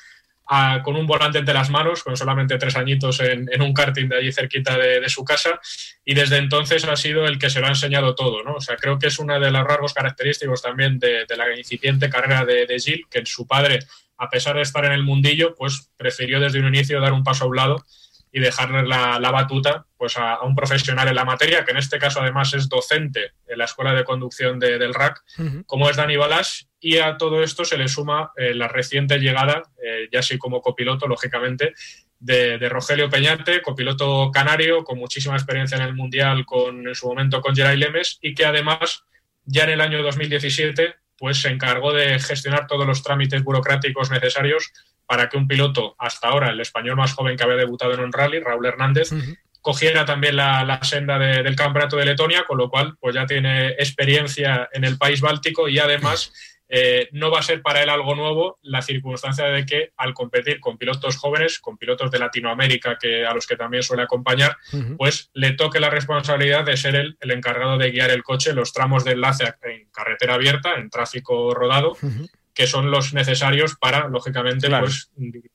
a, 0.47 0.83
con 0.83 0.97
un 0.97 1.07
volante 1.07 1.39
entre 1.39 1.55
las 1.55 1.71
manos, 1.71 2.03
con 2.03 2.17
solamente 2.17 2.57
tres 2.59 2.77
añitos 2.77 3.21
en, 3.21 3.61
un 3.61 3.75
karting 3.75 4.09
de 4.09 4.17
allí 4.17 4.33
cerquita 4.33 4.79
de, 4.79 5.09
su 5.09 5.25
casa, 5.25 5.61
y 6.05 6.15
desde 6.15 6.39
entonces 6.39 6.85
ha 6.85 6.97
sido 6.97 7.27
el 7.27 7.39
que 7.39 7.51
se 7.51 7.61
lo 7.61 7.67
ha 7.67 7.71
enseñado 7.71 8.15
todo, 8.15 8.43
¿no? 8.43 8.55
O 8.55 8.61
sea, 8.61 8.77
creo 8.77 8.99
que 8.99 9.09
es 9.09 9.19
una 9.19 9.39
de 9.39 9.51
los 9.51 9.65
rasgos 9.65 9.93
característicos 9.93 10.63
también 10.63 10.99
de, 10.99 11.27
de 11.27 11.37
la 11.37 11.55
incipiente 11.57 12.09
carrera 12.09 12.45
de, 12.45 12.67
de 12.67 12.79
Gil, 12.79 13.07
que 13.11 13.25
su 13.27 13.47
padre, 13.47 13.81
a 14.17 14.31
pesar 14.31 14.57
de 14.57 14.63
estar 14.63 14.85
en 14.85 14.93
el 14.93 15.03
mundillo, 15.03 15.55
pues 15.55 15.91
prefirió 15.97 16.41
desde 16.41 16.61
un 16.61 16.69
inicio 16.69 17.01
dar 17.01 17.13
un 17.13 17.25
paso 17.25 17.45
a 17.45 17.49
un 17.49 17.57
lado 17.57 17.85
y 18.33 18.41
dejarle 18.41 18.83
la, 18.87 19.19
la 19.19 19.31
batuta 19.31 19.87
pues 19.97 20.17
a, 20.17 20.35
a, 20.35 20.43
un 20.43 20.55
profesional 20.55 21.09
en 21.09 21.15
la 21.15 21.25
materia, 21.25 21.65
que 21.65 21.71
en 21.73 21.79
este 21.79 21.99
caso 21.99 22.21
además 22.21 22.53
es 22.55 22.69
docente 22.69 23.33
en 23.47 23.59
la 23.59 23.65
Escuela 23.65 23.95
de 23.95 24.05
Conducción 24.05 24.59
de, 24.59 24.79
del 24.79 24.95
RAC, 24.95 25.23
uh 25.39 25.43
-huh. 25.43 25.67
como 25.67 25.89
es 25.89 25.97
Dani 25.97 26.17
Balas, 26.17 26.69
y 26.81 26.99
a 26.99 27.17
todo 27.17 27.43
esto 27.43 27.65
se 27.65 27.77
le 27.79 27.89
suma 27.89 28.33
eh, 28.37 28.55
la 28.55 28.69
reciente 28.69 29.19
llegada, 29.19 29.63
eh, 29.83 30.09
ya 30.13 30.21
así 30.21 30.39
como 30.39 30.61
copiloto, 30.61 31.07
lógicamente, 31.07 31.75
de, 32.21 32.59
de, 32.59 32.69
Rogelio 32.69 33.09
Peñate, 33.09 33.63
copiloto 33.63 34.31
canario, 34.33 34.85
con 34.85 34.99
muchísima 34.99 35.37
experiencia 35.37 35.77
en 35.77 35.85
el 35.85 35.95
Mundial, 35.95 36.45
con, 36.45 36.87
en 36.87 36.95
su 36.95 37.07
momento 37.09 37.41
con 37.41 37.55
Geray 37.55 37.77
Lemes, 37.77 38.19
y 38.21 38.35
que 38.35 38.45
además 38.45 39.05
ya 39.45 39.65
en 39.65 39.71
el 39.71 39.81
año 39.81 40.03
2017 40.03 40.97
pues 41.17 41.41
se 41.41 41.49
encargó 41.49 41.93
de 41.93 42.19
gestionar 42.21 42.67
todos 42.69 42.87
los 42.87 43.03
trámites 43.03 43.43
burocráticos 43.43 44.11
necesarios 44.11 44.73
para 45.09 45.31
que 45.31 45.39
un 45.39 45.49
piloto, 45.49 45.97
hasta 45.99 46.29
ahora 46.29 46.51
el 46.51 46.61
español 46.61 46.97
más 46.97 47.15
joven 47.15 47.35
que 47.35 47.43
había 47.43 47.57
debutado 47.57 47.95
en 47.95 48.01
un 48.01 48.13
rally, 48.13 48.41
Raúl 48.41 48.67
Hernández, 48.67 49.11
uh 49.11 49.17
-huh. 49.17 49.39
cogiera 49.63 50.05
también 50.05 50.37
la, 50.37 50.63
la 50.65 50.85
senda 50.85 51.19
de, 51.19 51.43
del 51.43 51.57
campeonato 51.57 51.97
de 51.97 52.05
Letonia, 52.05 52.45
con 52.47 52.59
lo 52.59 52.69
cual 52.69 52.95
pues 53.01 53.15
ya 53.15 53.25
tiene 53.25 53.71
experiencia 53.71 54.69
en 54.71 54.85
el 54.85 54.99
país 54.99 55.23
báltico 55.23 55.67
y 55.67 55.79
además 55.79 56.31
eh, 56.69 57.09
no 57.13 57.31
va 57.31 57.39
a 57.39 57.43
ser 57.43 57.63
para 57.63 57.83
él 57.83 57.89
algo 57.89 58.15
nuevo 58.15 58.59
la 58.61 58.83
circunstancia 58.83 59.47
de 59.47 59.65
que 59.65 59.93
al 59.97 60.13
competir 60.13 60.61
con 60.61 60.77
pilotos 60.77 61.17
jóvenes, 61.17 61.59
con 61.59 61.79
pilotos 61.79 62.11
de 62.11 62.19
Latinoamérica 62.19 62.99
que 62.99 63.25
a 63.25 63.33
los 63.33 63.47
que 63.47 63.57
también 63.57 63.83
suele 63.83 64.03
acompañar, 64.03 64.59
uh 64.75 64.77
-huh. 64.77 64.97
pues 64.99 65.31
le 65.33 65.53
toque 65.53 65.81
la 65.81 65.89
responsabilidad 65.89 66.65
de 66.67 66.77
ser 66.77 66.95
él 66.97 67.17
el 67.21 67.31
encargado 67.31 67.79
de 67.79 67.91
guiar 67.91 68.11
el 68.11 68.23
coche 68.23 68.51
en 68.51 68.57
los 68.57 68.75
tramos 68.75 69.05
de 69.05 69.13
enlace 69.13 69.45
en 69.63 69.89
carretera 69.91 70.35
abierta, 70.35 70.75
en 70.75 70.91
tráfico 70.91 71.55
rodado. 71.55 71.93
Uh 71.93 72.09
-huh 72.09 72.29
que 72.59 72.67
son 72.67 72.91
los 72.91 73.15
necesarios 73.15 73.77
para, 73.77 74.09
lógicamente, 74.09 74.67
claro. 74.67 74.87
pues 74.87 75.13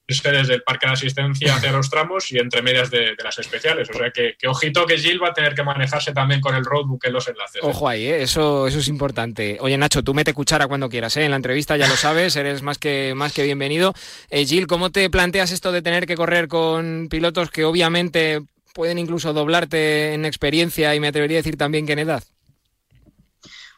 irse 0.07 0.31
desde 0.31 0.53
el 0.53 0.63
parque 0.63 0.87
de 0.87 0.93
asistencia 0.93 1.53
hacia 1.53 1.73
los 1.73 1.89
tramos 1.89 2.31
y 2.31 2.37
entre 2.37 2.61
medias 2.61 2.89
de, 2.89 3.13
de 3.17 3.23
las 3.25 3.37
especiales. 3.37 3.89
O 3.89 3.93
sea 3.93 4.09
que, 4.11 4.35
que, 4.39 4.47
ojito 4.47 4.85
que 4.85 4.97
Gil 4.97 5.21
va 5.21 5.27
a 5.27 5.33
tener 5.33 5.53
que 5.53 5.63
manejarse 5.63 6.13
también 6.13 6.39
con 6.39 6.55
el 6.55 6.63
roadbook 6.63 7.03
en 7.03 7.11
los 7.11 7.27
enlaces. 7.27 7.61
¿eh? 7.61 7.67
Ojo 7.67 7.89
ahí, 7.89 8.05
¿eh? 8.05 8.23
eso, 8.23 8.67
eso 8.67 8.79
es 8.79 8.87
importante. 8.87 9.57
Oye, 9.59 9.77
Nacho, 9.77 10.01
tú 10.01 10.13
mete 10.13 10.33
cuchara 10.33 10.65
cuando 10.67 10.87
quieras, 10.87 11.17
¿eh? 11.17 11.25
en 11.25 11.31
la 11.31 11.35
entrevista 11.35 11.75
ya 11.75 11.89
lo 11.89 11.97
sabes, 11.97 12.37
eres 12.37 12.61
más 12.61 12.77
que, 12.77 13.11
más 13.17 13.33
que 13.33 13.43
bienvenido. 13.43 13.93
Eh, 14.29 14.45
Gil, 14.45 14.65
¿cómo 14.65 14.89
te 14.89 15.09
planteas 15.09 15.51
esto 15.51 15.73
de 15.73 15.81
tener 15.81 16.05
que 16.05 16.15
correr 16.15 16.47
con 16.47 17.09
pilotos 17.09 17.51
que 17.51 17.65
obviamente 17.65 18.43
pueden 18.73 18.97
incluso 18.97 19.33
doblarte 19.33 20.13
en 20.13 20.23
experiencia 20.23 20.95
y 20.95 21.01
me 21.01 21.09
atrevería 21.09 21.39
a 21.39 21.41
decir 21.41 21.57
también 21.57 21.85
que 21.85 21.91
en 21.91 21.99
edad? 21.99 22.23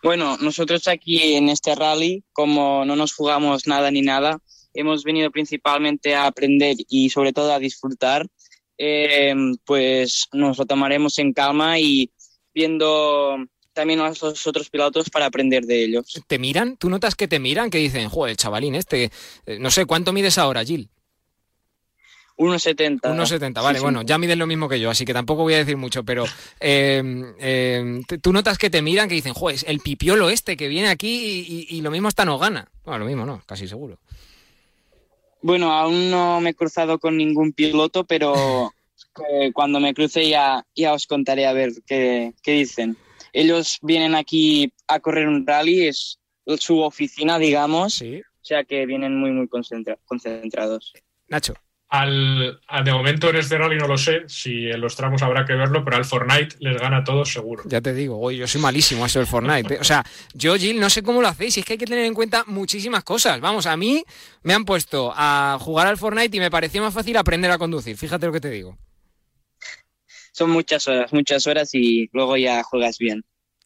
Bueno, 0.05 0.37
nosotros 0.37 0.87
aquí 0.87 1.33
en 1.33 1.49
este 1.49 1.73
rally, 1.73 2.23
como 2.31 2.85
no 2.85 2.95
nos 2.95 3.15
jugamos 3.15 3.65
nada 3.65 3.89
ni 3.89 4.03
nada, 4.03 4.37
hemos 4.75 5.03
venido 5.03 5.31
principalmente 5.31 6.13
a 6.13 6.27
aprender 6.27 6.75
y 6.87 7.09
sobre 7.09 7.33
todo 7.33 7.51
a 7.51 7.57
disfrutar, 7.57 8.27
eh, 8.77 9.33
pues 9.65 10.27
nos 10.31 10.59
lo 10.59 10.65
tomaremos 10.67 11.17
en 11.17 11.33
calma 11.33 11.79
y 11.79 12.11
viendo 12.53 13.35
también 13.73 13.99
a 13.99 14.09
los 14.09 14.45
otros 14.45 14.69
pilotos 14.69 15.09
para 15.09 15.25
aprender 15.25 15.65
de 15.65 15.85
ellos. 15.85 16.21
¿Te 16.27 16.37
miran? 16.37 16.77
¿Tú 16.77 16.91
notas 16.91 17.15
que 17.15 17.27
te 17.27 17.39
miran? 17.39 17.71
Que 17.71 17.79
dicen, 17.79 18.07
joder, 18.07 18.37
chavalín 18.37 18.75
este, 18.75 19.09
eh, 19.47 19.57
no 19.59 19.71
sé, 19.71 19.87
¿cuánto 19.87 20.13
mides 20.13 20.37
ahora, 20.37 20.63
Gil? 20.63 20.87
1,70. 22.37 23.01
1,70, 23.01 23.63
vale, 23.63 23.79
sí, 23.79 23.83
bueno, 23.83 24.01
sí. 24.01 24.07
ya 24.07 24.17
miden 24.17 24.39
lo 24.39 24.47
mismo 24.47 24.67
que 24.67 24.79
yo, 24.79 24.89
así 24.89 25.05
que 25.05 25.13
tampoco 25.13 25.43
voy 25.43 25.53
a 25.53 25.57
decir 25.57 25.77
mucho, 25.77 26.03
pero 26.03 26.25
eh, 26.59 27.01
eh, 27.39 28.01
tú 28.21 28.33
notas 28.33 28.57
que 28.57 28.69
te 28.69 28.81
miran, 28.81 29.07
que 29.07 29.15
dicen, 29.15 29.33
joder, 29.33 29.59
el 29.67 29.79
pipiolo 29.79 30.29
este 30.29 30.57
que 30.57 30.67
viene 30.67 30.89
aquí 30.89 31.07
y, 31.07 31.67
y, 31.69 31.77
y, 31.77 31.81
lo 31.81 31.91
mismo 31.91 32.09
hasta 32.09 32.25
no 32.25 32.37
gana. 32.37 32.69
Bueno, 32.83 32.99
lo 32.99 33.05
mismo, 33.05 33.25
¿no? 33.25 33.41
Casi 33.45 33.67
seguro. 33.67 33.97
Bueno, 35.41 35.71
aún 35.71 36.09
no 36.09 36.41
me 36.41 36.49
he 36.49 36.53
cruzado 36.55 36.99
con 36.99 37.17
ningún 37.17 37.53
piloto, 37.53 38.03
pero 38.03 38.73
eh, 39.31 39.51
cuando 39.53 39.79
me 39.79 39.93
cruce 39.93 40.27
ya, 40.27 40.65
ya 40.75 40.93
os 40.93 41.07
contaré 41.07 41.45
a 41.45 41.53
ver 41.53 41.71
qué, 41.85 42.33
qué 42.41 42.51
dicen. 42.53 42.97
Ellos 43.31 43.79
vienen 43.81 44.15
aquí 44.15 44.73
a 44.87 44.99
correr 44.99 45.27
un 45.27 45.45
rally, 45.45 45.87
es 45.87 46.19
su 46.57 46.79
oficina, 46.81 47.37
digamos, 47.37 47.95
sí. 47.95 48.21
o 48.21 48.45
sea 48.45 48.63
que 48.63 48.85
vienen 48.85 49.17
muy, 49.17 49.31
muy 49.31 49.47
concentra 49.47 49.97
concentrados. 50.05 50.93
Nacho. 51.27 51.53
Al, 51.87 52.59
al, 52.67 52.83
de 52.83 52.91
momento 52.91 53.29
en 53.29 53.35
este 53.35 53.57
rally 53.57 53.77
no 53.77 53.87
lo 53.87 53.97
sé, 53.97 54.23
si 54.27 54.69
en 54.69 54.81
los 54.81 54.95
tramos 54.95 55.21
habrá 55.21 55.45
que 55.45 55.53
verlo, 55.53 55.83
pero 55.85 55.97
al 55.97 56.05
Fortnite 56.05 56.55
les 56.59 56.81
gana 56.81 56.97
a 56.97 57.03
todos 57.03 57.31
seguro. 57.31 57.63
Ya 57.67 57.79
te 57.79 57.93
digo, 57.93 58.19
oye, 58.19 58.39
yo 58.39 58.47
soy 58.47 58.59
malísimo 58.59 59.03
a 59.03 59.07
eso 59.07 59.19
del 59.19 59.27
Fortnite. 59.27 59.75
¿eh? 59.75 59.77
O 59.79 59.83
sea, 59.83 60.03
yo, 60.33 60.55
Jill, 60.55 60.79
no 60.79 60.89
sé 60.89 61.03
cómo 61.03 61.21
lo 61.21 61.27
hacéis, 61.27 61.55
y 61.57 61.59
es 61.59 61.65
que 61.65 61.73
hay 61.73 61.79
que 61.79 61.85
tener 61.85 62.05
en 62.05 62.15
cuenta 62.15 62.43
muchísimas 62.47 63.03
cosas. 63.03 63.39
Vamos, 63.39 63.67
a 63.67 63.77
mí 63.77 64.03
me 64.43 64.53
han 64.53 64.65
puesto 64.65 65.13
a 65.15 65.57
jugar 65.61 65.87
al 65.87 65.97
Fortnite 65.97 66.35
y 66.35 66.39
me 66.39 66.51
pareció 66.51 66.81
más 66.81 66.93
fácil 66.93 67.15
aprender 67.17 67.51
a 67.51 67.57
conducir, 67.57 67.95
fíjate 67.95 68.25
lo 68.25 68.33
que 68.33 68.41
te 68.41 68.49
digo. 68.49 68.77
Son 70.31 70.49
muchas 70.49 70.87
horas, 70.87 71.13
muchas 71.13 71.47
horas 71.47 71.69
y 71.73 72.09
luego 72.11 72.35
ya 72.35 72.61
juegas 72.63 72.97
bien. 72.97 73.23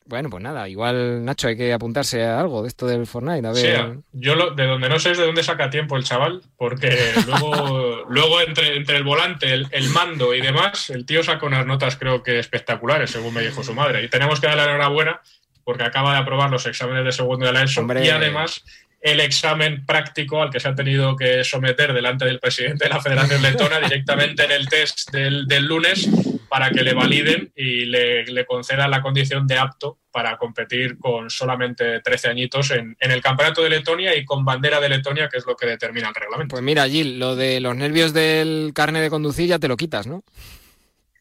Bueno, 0.09 0.31
pues 0.31 0.41
nada, 0.41 0.67
igual 0.67 1.23
Nacho 1.23 1.49
hay 1.49 1.55
que 1.55 1.71
apuntarse 1.71 2.25
a 2.25 2.39
algo 2.39 2.63
de 2.63 2.67
esto 2.67 2.87
del 2.87 3.05
Fortnite. 3.05 3.47
A 3.47 3.51
ver. 3.51 3.93
Sí, 3.93 4.01
yo 4.13 4.33
lo, 4.33 4.55
de 4.55 4.65
donde 4.65 4.89
no 4.89 4.97
sé 4.97 5.11
es 5.11 5.19
de 5.19 5.25
dónde 5.27 5.43
saca 5.43 5.69
tiempo 5.69 5.95
el 5.97 6.03
chaval, 6.03 6.41
porque 6.57 6.89
luego, 7.27 8.05
luego 8.09 8.41
entre, 8.41 8.75
entre 8.75 8.97
el 8.97 9.03
volante, 9.03 9.53
el, 9.53 9.67
el, 9.69 9.89
mando 9.89 10.33
y 10.33 10.41
demás, 10.41 10.89
el 10.89 11.05
tío 11.05 11.21
saca 11.21 11.45
unas 11.45 11.67
notas 11.67 11.95
creo 11.95 12.23
que 12.23 12.39
espectaculares, 12.39 13.11
según 13.11 13.35
me 13.35 13.43
dijo 13.43 13.63
su 13.63 13.75
madre. 13.75 14.03
Y 14.03 14.09
tenemos 14.09 14.39
que 14.39 14.47
darle 14.47 14.65
la 14.65 14.71
enhorabuena 14.71 15.21
porque 15.63 15.83
acaba 15.83 16.13
de 16.13 16.17
aprobar 16.17 16.49
los 16.49 16.65
exámenes 16.65 17.05
de 17.05 17.11
segundo 17.11 17.45
de 17.45 17.53
la 17.53 17.61
ESO 17.61 17.81
Hombre. 17.81 18.03
y 18.03 18.09
además 18.09 18.63
el 19.01 19.19
examen 19.21 19.85
práctico 19.85 20.41
al 20.41 20.49
que 20.49 20.59
se 20.59 20.67
ha 20.67 20.75
tenido 20.75 21.15
que 21.15 21.43
someter 21.43 21.93
delante 21.93 22.25
del 22.25 22.39
presidente 22.39 22.85
de 22.85 22.89
la 22.89 22.99
Federación 22.99 23.41
Letona 23.41 23.79
directamente 23.79 24.43
en 24.43 24.51
el 24.51 24.67
test 24.67 25.11
del, 25.11 25.47
del 25.47 25.65
lunes 25.65 26.09
para 26.49 26.69
que 26.71 26.83
le 26.83 26.93
validen 26.93 27.51
y 27.55 27.85
le, 27.85 28.25
le, 28.25 28.45
concedan 28.45 28.91
la 28.91 29.01
condición 29.01 29.47
de 29.47 29.57
apto 29.57 29.99
para 30.11 30.37
competir 30.37 30.97
con 30.97 31.29
solamente 31.29 32.01
13 32.01 32.27
añitos 32.29 32.71
en, 32.71 32.97
en, 32.99 33.11
el 33.11 33.21
campeonato 33.21 33.61
de 33.61 33.69
Letonia 33.69 34.15
y 34.15 34.25
con 34.25 34.43
bandera 34.43 34.79
de 34.81 34.89
Letonia, 34.89 35.29
que 35.29 35.37
es 35.37 35.45
lo 35.45 35.55
que 35.55 35.67
determina 35.67 36.09
el 36.09 36.15
reglamento. 36.15 36.53
Pues 36.53 36.63
mira, 36.63 36.87
Gil, 36.89 37.19
lo 37.19 37.35
de 37.35 37.59
los 37.59 37.75
nervios 37.75 38.13
del 38.13 38.71
carne 38.73 38.99
de 38.99 39.09
conducir 39.11 39.47
ya 39.47 39.59
te 39.59 39.67
lo 39.67 39.77
quitas, 39.77 40.07
¿no? 40.07 40.23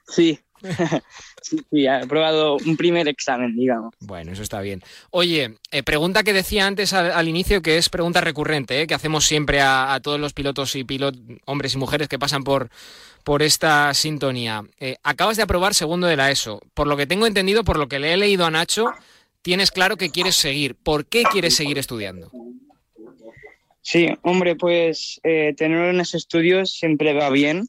Sí, 0.09 0.41
sí, 1.49 1.87
he 1.87 2.07
probado 2.07 2.57
un 2.57 2.77
primer 2.77 3.09
examen, 3.09 3.57
digamos. 3.57 3.95
Bueno, 4.01 4.33
eso 4.33 4.43
está 4.43 4.61
bien. 4.61 4.83
Oye, 5.11 5.55
eh, 5.71 5.83
pregunta 5.83 6.23
que 6.23 6.33
decía 6.33 6.67
antes 6.67 6.93
al, 6.93 7.13
al, 7.13 7.29
inicio, 7.29 7.63
que 7.63 7.79
es 7.79 7.89
pregunta 7.89 8.21
recurrente, 8.21 8.83
eh, 8.83 8.87
que 8.87 8.95
hacemos 8.95 9.25
siempre 9.25 9.61
a, 9.61 9.95
a, 9.95 10.01
todos 10.01 10.21
los 10.21 10.33
pilotos 10.33 10.77
y 10.77 10.85
pilot, 10.85 11.17
hombres 11.47 11.75
y 11.75 11.79
mujeres 11.79 12.09
que 12.09 12.19
pasan 12.19 12.45
por, 12.45 12.71
por 13.25 13.43
esta 13.43 13.93
sintonía. 13.95 14.65
Eh, 14.79 14.97
acabas 15.03 15.37
de 15.37 15.43
aprobar 15.43 15.75
segundo 15.75 16.07
de 16.07 16.17
la 16.17 16.31
ESO. 16.31 16.61
Por 16.75 16.87
lo 16.87 16.97
que 16.97 17.07
tengo 17.07 17.27
entendido, 17.27 17.65
por 17.65 17.79
lo 17.79 17.89
que 17.89 17.99
le 17.99 18.13
he 18.13 18.17
leído 18.17 18.45
a 18.45 18.51
Nacho, 18.51 18.93
tienes 19.43 19.71
claro 19.71 19.97
que 19.97 20.11
quieres 20.11 20.37
seguir. 20.37 20.75
¿Por 20.75 21.07
qué 21.07 21.23
quieres 21.25 21.55
seguir 21.55 21.79
estudiando? 21.79 22.31
Sí, 23.81 24.09
hombre, 24.23 24.55
pues 24.55 25.19
tener 25.23 25.95
unos 25.95 26.15
estudios 26.15 26.73
siempre 26.73 27.15
va 27.15 27.31
bien, 27.31 27.67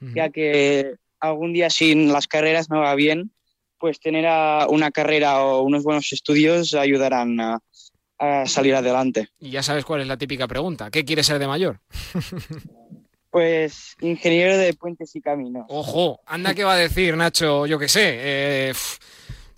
ya 0.00 0.30
que 0.30 0.94
algún 1.28 1.52
día 1.52 1.70
sin 1.70 2.12
las 2.12 2.26
carreras 2.26 2.70
no 2.70 2.80
va 2.80 2.94
bien, 2.94 3.30
pues 3.78 4.00
tener 4.00 4.26
a 4.26 4.66
una 4.68 4.90
carrera 4.90 5.42
o 5.42 5.62
unos 5.62 5.82
buenos 5.84 6.12
estudios 6.12 6.74
ayudarán 6.74 7.38
a, 7.40 7.60
a, 8.18 8.46
salir 8.46 8.74
adelante. 8.74 9.28
Y 9.38 9.50
ya 9.50 9.62
sabes 9.62 9.84
cuál 9.84 10.00
es 10.00 10.06
la 10.06 10.16
típica 10.16 10.48
pregunta. 10.48 10.90
¿Qué 10.90 11.04
quieres 11.04 11.26
ser 11.26 11.38
de 11.38 11.46
mayor? 11.46 11.80
pues 13.30 13.96
ingeniero 14.00 14.56
de 14.56 14.72
puentes 14.74 15.14
y 15.14 15.20
caminos. 15.20 15.66
Ojo, 15.68 16.20
anda 16.26 16.54
que 16.54 16.64
va 16.64 16.74
a 16.74 16.78
decir 16.78 17.16
Nacho, 17.16 17.66
yo 17.66 17.78
qué 17.78 17.88
sé, 17.88 18.02
eh, 18.04 18.72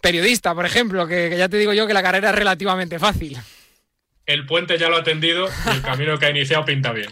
periodista, 0.01 0.55
por 0.55 0.67
ejemplo, 0.67 1.07
que, 1.07 1.31
que, 1.31 1.39
ya 1.39 1.49
te 1.49 1.59
digo 1.59 1.73
yo 1.73 1.87
que 1.87 1.95
la 1.95 2.03
carrera 2.03 2.31
es 2.31 2.35
relativamente 2.35 2.99
fácil. 2.99 3.37
El 4.29 4.45
puente 4.45 4.79
ya 4.79 4.91
lo 4.91 4.97
ha 4.97 5.01
atendido 5.01 5.49
y 5.67 5.77
el 5.77 5.83
camino 5.83 6.19
que 6.19 6.27
ha 6.27 6.31
iniciado 6.31 6.65
pinta 6.65 6.93
bien. 6.93 7.11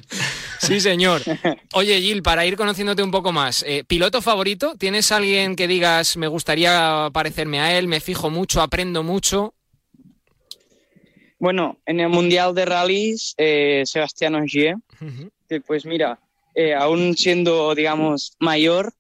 Sí, 0.61 0.81
señor. 0.81 1.23
Oye, 1.73 2.01
Gil, 2.01 2.23
para 2.23 2.45
ir 2.45 2.57
conociéndote 2.57 3.03
un 3.03 3.11
poco 3.11 3.33
más, 3.33 3.65
eh, 3.67 3.85
¿piloto 3.87 4.21
favorito? 4.21 4.75
¿Tienes 4.79 5.11
alguien 5.11 5.57
que 5.57 5.67
digas, 5.67 6.19
me 6.19 6.29
gustaría 6.29 7.09
parecerme 7.13 7.59
a 7.59 7.79
él, 7.79 7.89
me 7.89 8.01
fijo 8.01 8.29
mucho, 8.29 8.61
aprendo 8.61 9.03
mucho? 9.03 9.55
Bueno, 11.39 11.79
en 11.87 12.01
el 12.01 12.11
Mundial 12.11 12.55
de 12.55 12.67
Rallys, 12.67 13.35
eh, 13.39 13.83
Sebastián 13.87 14.35
Ogier, 14.35 14.77
que, 15.49 15.61
pues 15.63 15.87
mira, 15.87 16.19
eh, 16.55 16.75
aún 16.75 17.17
siendo, 17.17 17.75
digamos, 17.75 18.37
mayor, 18.41 18.93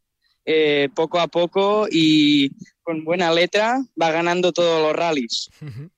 eh, 0.47 0.89
poco 0.95 1.19
a 1.19 1.29
poco 1.29 1.87
y 1.91 2.51
con 2.83 3.05
buena 3.05 3.31
letra, 3.33 3.79
va 4.01 4.11
ganando 4.11 4.53
todos 4.53 4.83
los 4.83 4.95
rallies. 4.95 5.51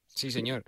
Sí, 0.08 0.32
señor. 0.32 0.64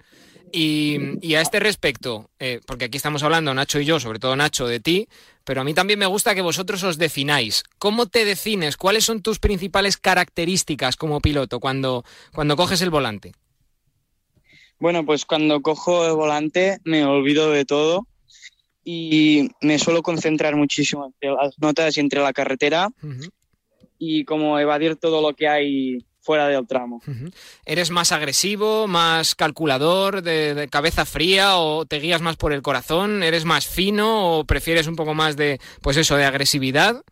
Y, 0.52 0.98
y 1.26 1.34
a 1.34 1.40
este 1.40 1.60
respecto, 1.60 2.30
eh, 2.38 2.60
porque 2.66 2.86
aquí 2.86 2.96
estamos 2.96 3.22
hablando 3.22 3.54
Nacho 3.54 3.78
y 3.80 3.84
yo, 3.84 4.00
sobre 4.00 4.18
todo 4.18 4.34
Nacho, 4.34 4.66
de 4.66 4.80
ti, 4.80 5.08
pero 5.44 5.60
a 5.60 5.64
mí 5.64 5.74
también 5.74 5.98
me 5.98 6.06
gusta 6.06 6.34
que 6.34 6.40
vosotros 6.40 6.82
os 6.82 6.98
defináis. 6.98 7.62
¿Cómo 7.78 8.06
te 8.06 8.24
defines? 8.24 8.76
¿Cuáles 8.76 9.04
son 9.04 9.22
tus 9.22 9.38
principales 9.38 9.96
características 9.96 10.96
como 10.96 11.20
piloto 11.20 11.60
cuando, 11.60 12.04
cuando 12.32 12.56
coges 12.56 12.82
el 12.82 12.90
volante? 12.90 13.32
Bueno, 14.80 15.04
pues 15.04 15.24
cuando 15.26 15.60
cojo 15.60 16.06
el 16.06 16.14
volante 16.14 16.78
me 16.84 17.04
olvido 17.04 17.50
de 17.50 17.64
todo 17.64 18.06
y 18.82 19.50
me 19.60 19.78
suelo 19.78 20.02
concentrar 20.02 20.56
muchísimo 20.56 21.06
entre 21.06 21.30
las 21.30 21.58
notas 21.58 21.96
y 21.96 22.00
entre 22.00 22.22
la 22.22 22.32
carretera 22.32 22.88
y 23.98 24.24
como 24.24 24.58
evadir 24.58 24.96
todo 24.96 25.20
lo 25.20 25.34
que 25.34 25.48
hay 25.48 26.06
fuera 26.20 26.48
del 26.48 26.66
tramo. 26.66 27.02
¿Eres 27.64 27.90
más 27.90 28.12
agresivo, 28.12 28.86
más 28.86 29.34
calculador, 29.34 30.22
de, 30.22 30.54
de 30.54 30.68
cabeza 30.68 31.04
fría 31.04 31.56
o 31.56 31.86
te 31.86 31.98
guías 31.98 32.20
más 32.20 32.36
por 32.36 32.52
el 32.52 32.62
corazón? 32.62 33.22
¿Eres 33.22 33.44
más 33.44 33.66
fino 33.66 34.38
o 34.38 34.44
prefieres 34.44 34.86
un 34.86 34.96
poco 34.96 35.14
más 35.14 35.36
de, 35.36 35.60
pues 35.82 35.96
eso, 35.96 36.16
de 36.16 36.24
agresividad? 36.24 37.02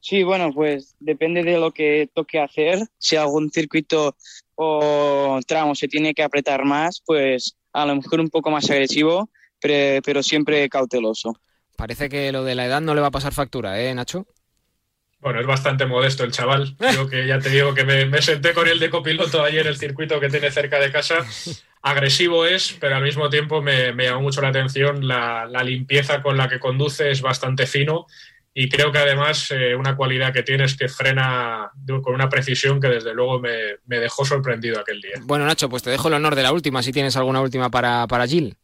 Sí, 0.00 0.22
bueno, 0.22 0.52
pues 0.52 0.94
depende 1.00 1.42
de 1.42 1.58
lo 1.58 1.70
que 1.70 2.10
toque 2.12 2.38
hacer. 2.38 2.78
Si 2.98 3.16
algún 3.16 3.50
circuito 3.50 4.14
o 4.54 5.40
tramo 5.46 5.74
se 5.74 5.88
tiene 5.88 6.12
que 6.12 6.22
apretar 6.22 6.64
más, 6.64 7.02
pues 7.06 7.56
a 7.72 7.86
lo 7.86 7.96
mejor 7.96 8.20
un 8.20 8.28
poco 8.28 8.50
más 8.50 8.68
agresivo, 8.70 9.30
pero, 9.60 10.02
pero 10.02 10.22
siempre 10.22 10.68
cauteloso. 10.68 11.34
Parece 11.76 12.10
que 12.10 12.30
lo 12.32 12.44
de 12.44 12.54
la 12.54 12.66
edad 12.66 12.82
no 12.82 12.94
le 12.94 13.00
va 13.00 13.06
a 13.06 13.12
pasar 13.12 13.32
factura, 13.32 13.80
¿eh, 13.80 13.94
Nacho? 13.94 14.26
Bueno, 15.24 15.40
es 15.40 15.46
bastante 15.46 15.86
modesto 15.86 16.22
el 16.22 16.32
chaval. 16.32 16.76
Yo 16.94 17.08
que 17.08 17.26
ya 17.26 17.38
te 17.38 17.48
digo 17.48 17.72
que 17.72 17.84
me, 17.84 18.04
me 18.04 18.20
senté 18.20 18.52
con 18.52 18.68
él 18.68 18.78
de 18.78 18.90
copiloto 18.90 19.42
ayer 19.42 19.62
en 19.62 19.68
el 19.68 19.78
circuito 19.78 20.20
que 20.20 20.28
tiene 20.28 20.50
cerca 20.50 20.78
de 20.78 20.92
casa. 20.92 21.24
Agresivo 21.80 22.44
es, 22.44 22.76
pero 22.78 22.96
al 22.96 23.02
mismo 23.02 23.30
tiempo 23.30 23.62
me, 23.62 23.94
me 23.94 24.04
llamó 24.04 24.20
mucho 24.20 24.42
la 24.42 24.48
atención 24.48 25.08
la, 25.08 25.46
la, 25.46 25.62
limpieza 25.62 26.20
con 26.20 26.36
la 26.36 26.46
que 26.46 26.60
conduce, 26.60 27.10
es 27.10 27.22
bastante 27.22 27.66
fino. 27.66 28.06
Y 28.52 28.68
creo 28.68 28.92
que 28.92 28.98
además 28.98 29.50
eh, 29.50 29.74
una 29.74 29.96
cualidad 29.96 30.30
que 30.30 30.42
tiene 30.42 30.64
es 30.64 30.76
que 30.76 30.88
frena 30.88 31.70
con 32.02 32.14
una 32.14 32.28
precisión 32.28 32.78
que 32.78 32.88
desde 32.88 33.14
luego 33.14 33.40
me, 33.40 33.78
me, 33.86 34.00
dejó 34.00 34.26
sorprendido 34.26 34.78
aquel 34.78 35.00
día. 35.00 35.14
Bueno, 35.22 35.46
Nacho, 35.46 35.70
pues 35.70 35.82
te 35.82 35.88
dejo 35.88 36.08
el 36.08 36.14
honor 36.14 36.34
de 36.34 36.42
la 36.42 36.52
última, 36.52 36.82
si 36.82 36.92
tienes 36.92 37.16
alguna 37.16 37.40
última 37.40 37.70
para, 37.70 38.06
para 38.06 38.26
Gil. 38.26 38.56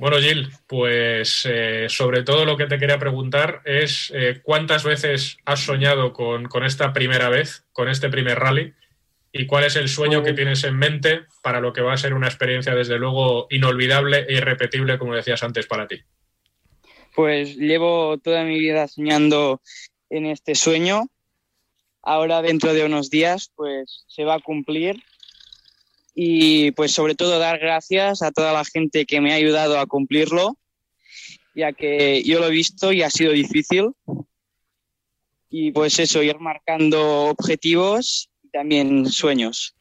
Bueno, 0.00 0.16
Gil, 0.16 0.48
pues 0.66 1.46
eh, 1.46 1.84
sobre 1.90 2.22
todo 2.22 2.46
lo 2.46 2.56
que 2.56 2.64
te 2.64 2.78
quería 2.78 2.98
preguntar 2.98 3.60
es 3.66 4.10
eh, 4.14 4.40
cuántas 4.42 4.82
veces 4.82 5.36
has 5.44 5.60
soñado 5.60 6.14
con, 6.14 6.46
con, 6.46 6.64
esta 6.64 6.94
primera 6.94 7.28
vez, 7.28 7.66
con 7.74 7.86
este 7.86 8.08
primer 8.08 8.38
rally, 8.38 8.72
y 9.30 9.44
cuál 9.44 9.64
es 9.64 9.76
el 9.76 9.90
sueño 9.90 10.22
que 10.22 10.32
tienes 10.32 10.64
en 10.64 10.78
mente 10.78 11.26
para 11.42 11.60
lo 11.60 11.74
que 11.74 11.82
va 11.82 11.92
a 11.92 11.98
ser 11.98 12.14
una 12.14 12.28
experiencia 12.28 12.74
desde 12.74 12.96
luego 12.96 13.46
inolvidable 13.50 14.24
e 14.26 14.32
irrepetible, 14.32 14.96
como 14.96 15.14
decías 15.14 15.42
antes, 15.42 15.66
para 15.66 15.86
ti. 15.86 16.00
Pues 17.14 17.54
llevo 17.56 18.16
toda 18.16 18.42
mi 18.44 18.58
vida 18.58 18.88
soñando 18.88 19.60
en 20.08 20.24
este 20.24 20.54
sueño. 20.54 21.08
Ahora 22.02 22.40
dentro 22.40 22.72
de 22.72 22.86
unos 22.86 23.10
días, 23.10 23.52
pues 23.54 24.06
se 24.08 24.24
va 24.24 24.36
a 24.36 24.40
cumplir 24.40 25.02
y 26.14 26.72
pues 26.72 26.92
sobre 26.92 27.14
todo 27.14 27.38
dar 27.38 27.58
gracias 27.58 28.22
a 28.22 28.30
toda 28.30 28.52
la 28.52 28.64
gente 28.64 29.06
que 29.06 29.20
me 29.20 29.32
ha 29.32 29.36
ayudado 29.36 29.78
a 29.78 29.86
cumplirlo, 29.86 30.56
ya 31.54 31.72
que 31.72 32.22
yo 32.22 32.40
lo 32.40 32.48
he 32.48 32.50
visto 32.50 32.92
y 32.92 33.02
ha 33.02 33.10
sido 33.10 33.32
difícil. 33.32 33.92
Y 35.48 35.72
pues 35.72 35.98
eso, 35.98 36.22
ir 36.22 36.38
marcando 36.38 37.24
objetivos 37.24 38.30
y 38.42 38.48
también 38.50 39.06
sueños. 39.06 39.74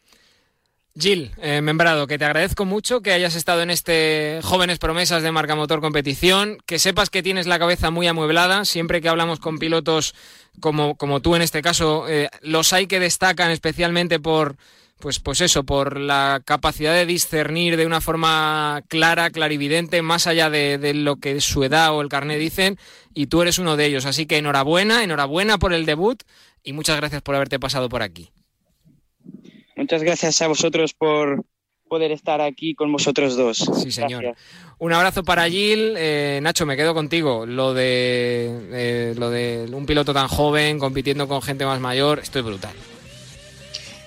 Gil, 0.97 1.31
eh, 1.37 1.61
Membrado, 1.61 2.07
que 2.07 2.17
te 2.17 2.25
agradezco 2.25 2.65
mucho 2.65 3.01
que 3.01 3.13
hayas 3.13 3.35
estado 3.35 3.61
en 3.61 3.69
este 3.69 4.39
Jóvenes 4.43 4.79
Promesas 4.79 5.23
de 5.23 5.31
Marca 5.31 5.55
Motor 5.55 5.79
Competición, 5.79 6.57
que 6.65 6.79
sepas 6.79 7.09
que 7.09 7.23
tienes 7.23 7.47
la 7.47 7.59
cabeza 7.59 7.91
muy 7.91 8.07
amueblada, 8.07 8.65
siempre 8.65 8.99
que 8.99 9.07
hablamos 9.07 9.39
con 9.39 9.59
pilotos 9.59 10.15
como, 10.59 10.95
como 10.95 11.21
tú 11.21 11.35
en 11.35 11.43
este 11.43 11.61
caso, 11.61 12.09
eh, 12.09 12.29
los 12.41 12.73
hay 12.73 12.87
que 12.87 12.99
destacan 12.99 13.51
especialmente 13.51 14.19
por, 14.19 14.57
pues, 14.99 15.19
pues 15.19 15.41
eso, 15.41 15.63
por 15.63 15.99
la 15.99 16.41
capacidad 16.45 16.93
de 16.93 17.05
discernir 17.05 17.77
de 17.77 17.85
una 17.85 18.01
forma 18.01 18.83
clara, 18.87 19.29
clarividente, 19.29 20.01
más 20.01 20.27
allá 20.27 20.49
de, 20.49 20.77
de, 20.77 20.93
lo 20.93 21.15
que 21.17 21.39
su 21.41 21.63
edad 21.63 21.95
o 21.95 22.01
el 22.01 22.09
carnet 22.09 22.39
dicen, 22.39 22.77
y 23.13 23.27
tú 23.27 23.41
eres 23.41 23.59
uno 23.59 23.77
de 23.77 23.85
ellos. 23.85 24.05
Así 24.05 24.25
que 24.25 24.37
enhorabuena, 24.37 25.03
enhorabuena 25.03 25.57
por 25.57 25.73
el 25.73 25.85
debut 25.85 26.23
y 26.63 26.73
muchas 26.73 26.97
gracias 26.97 27.21
por 27.21 27.35
haberte 27.35 27.59
pasado 27.59 27.89
por 27.89 28.01
aquí. 28.01 28.31
Muchas 29.75 30.03
gracias 30.03 30.41
a 30.41 30.47
vosotros 30.47 30.93
por 30.93 31.45
poder 31.87 32.11
estar 32.11 32.41
aquí 32.41 32.75
con 32.75 32.91
vosotros 32.91 33.35
dos. 33.35 33.57
Sí, 33.57 33.91
señor. 33.91 34.23
Gracias. 34.23 34.47
Un 34.77 34.93
abrazo 34.93 35.23
para 35.23 35.49
Gil. 35.49 35.95
Eh, 35.97 36.39
Nacho, 36.41 36.65
me 36.65 36.77
quedo 36.77 36.93
contigo. 36.93 37.45
Lo 37.45 37.73
de, 37.73 38.49
eh, 38.71 39.13
lo 39.17 39.29
de 39.29 39.69
un 39.71 39.85
piloto 39.85 40.13
tan 40.13 40.27
joven 40.27 40.79
compitiendo 40.79 41.27
con 41.27 41.41
gente 41.41 41.65
más 41.65 41.79
mayor, 41.79 42.19
esto 42.19 42.39
es 42.39 42.45
brutal. 42.45 42.73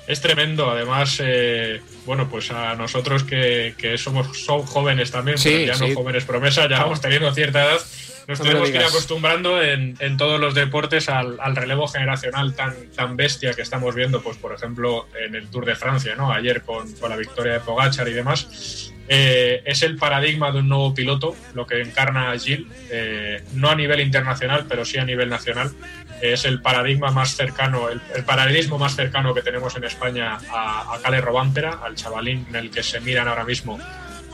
Es 0.06 0.20
tremendo, 0.20 0.70
además, 0.70 1.18
eh, 1.22 1.80
bueno, 2.06 2.28
pues 2.28 2.50
a 2.50 2.74
nosotros 2.74 3.22
que, 3.22 3.74
que 3.78 3.96
somos 3.96 4.36
son 4.38 4.62
jóvenes 4.62 5.10
también, 5.10 5.38
sí, 5.38 5.50
pero 5.50 5.66
ya 5.66 5.74
sí. 5.74 5.88
no 5.90 5.94
jóvenes 5.94 6.24
promesa, 6.24 6.68
ya 6.68 6.80
vamos 6.80 7.00
teniendo 7.00 7.32
cierta 7.32 7.62
edad, 7.62 7.80
nos 8.26 8.38
No 8.38 8.44
tenemos 8.44 8.70
que 8.70 8.76
ir 8.76 8.82
acostumbrando 8.82 9.62
en, 9.62 9.96
en 9.98 10.16
todos 10.16 10.40
los 10.40 10.54
deportes 10.54 11.08
al, 11.08 11.38
al 11.40 11.56
relevo 11.56 11.88
generacional 11.88 12.54
tan, 12.54 12.74
tan 12.94 13.16
bestia 13.16 13.54
que 13.54 13.62
estamos 13.62 13.94
viendo, 13.94 14.22
pues 14.22 14.36
por 14.36 14.52
ejemplo 14.54 15.06
en 15.20 15.34
el 15.34 15.48
Tour 15.48 15.66
de 15.66 15.76
Francia, 15.76 16.14
¿no? 16.16 16.32
Ayer 16.32 16.62
con, 16.62 16.92
con 16.94 17.10
la 17.10 17.16
victoria 17.16 17.54
de 17.54 17.60
Pogachar 17.60 18.08
y 18.08 18.12
demás. 18.12 18.92
Eh, 19.08 19.62
es 19.64 19.82
el 19.82 19.96
paradigma 19.96 20.52
de 20.52 20.60
un 20.60 20.68
nuevo 20.68 20.94
piloto, 20.94 21.34
lo 21.54 21.66
que 21.66 21.80
encarna 21.80 22.36
Gil, 22.38 22.68
eh, 22.90 23.42
no 23.54 23.68
a 23.68 23.74
nivel 23.74 24.00
internacional, 24.00 24.66
pero 24.68 24.84
sí 24.84 24.98
a 24.98 25.04
nivel 25.04 25.28
nacional. 25.28 25.72
Es 26.22 26.44
el 26.44 26.62
paradigma 26.62 27.10
más 27.10 27.34
cercano, 27.34 27.88
el, 27.88 28.00
el 28.14 28.24
paralelismo 28.24 28.78
más 28.78 28.94
cercano 28.94 29.34
que 29.34 29.42
tenemos 29.42 29.76
en 29.76 29.84
España 29.84 30.38
a, 30.50 30.94
a 30.94 30.98
Cale 31.02 31.18
al 31.18 31.94
chavalín 31.96 32.46
en 32.48 32.56
el 32.56 32.70
que 32.70 32.82
se 32.82 33.00
miran 33.00 33.26
ahora 33.28 33.44
mismo 33.44 33.78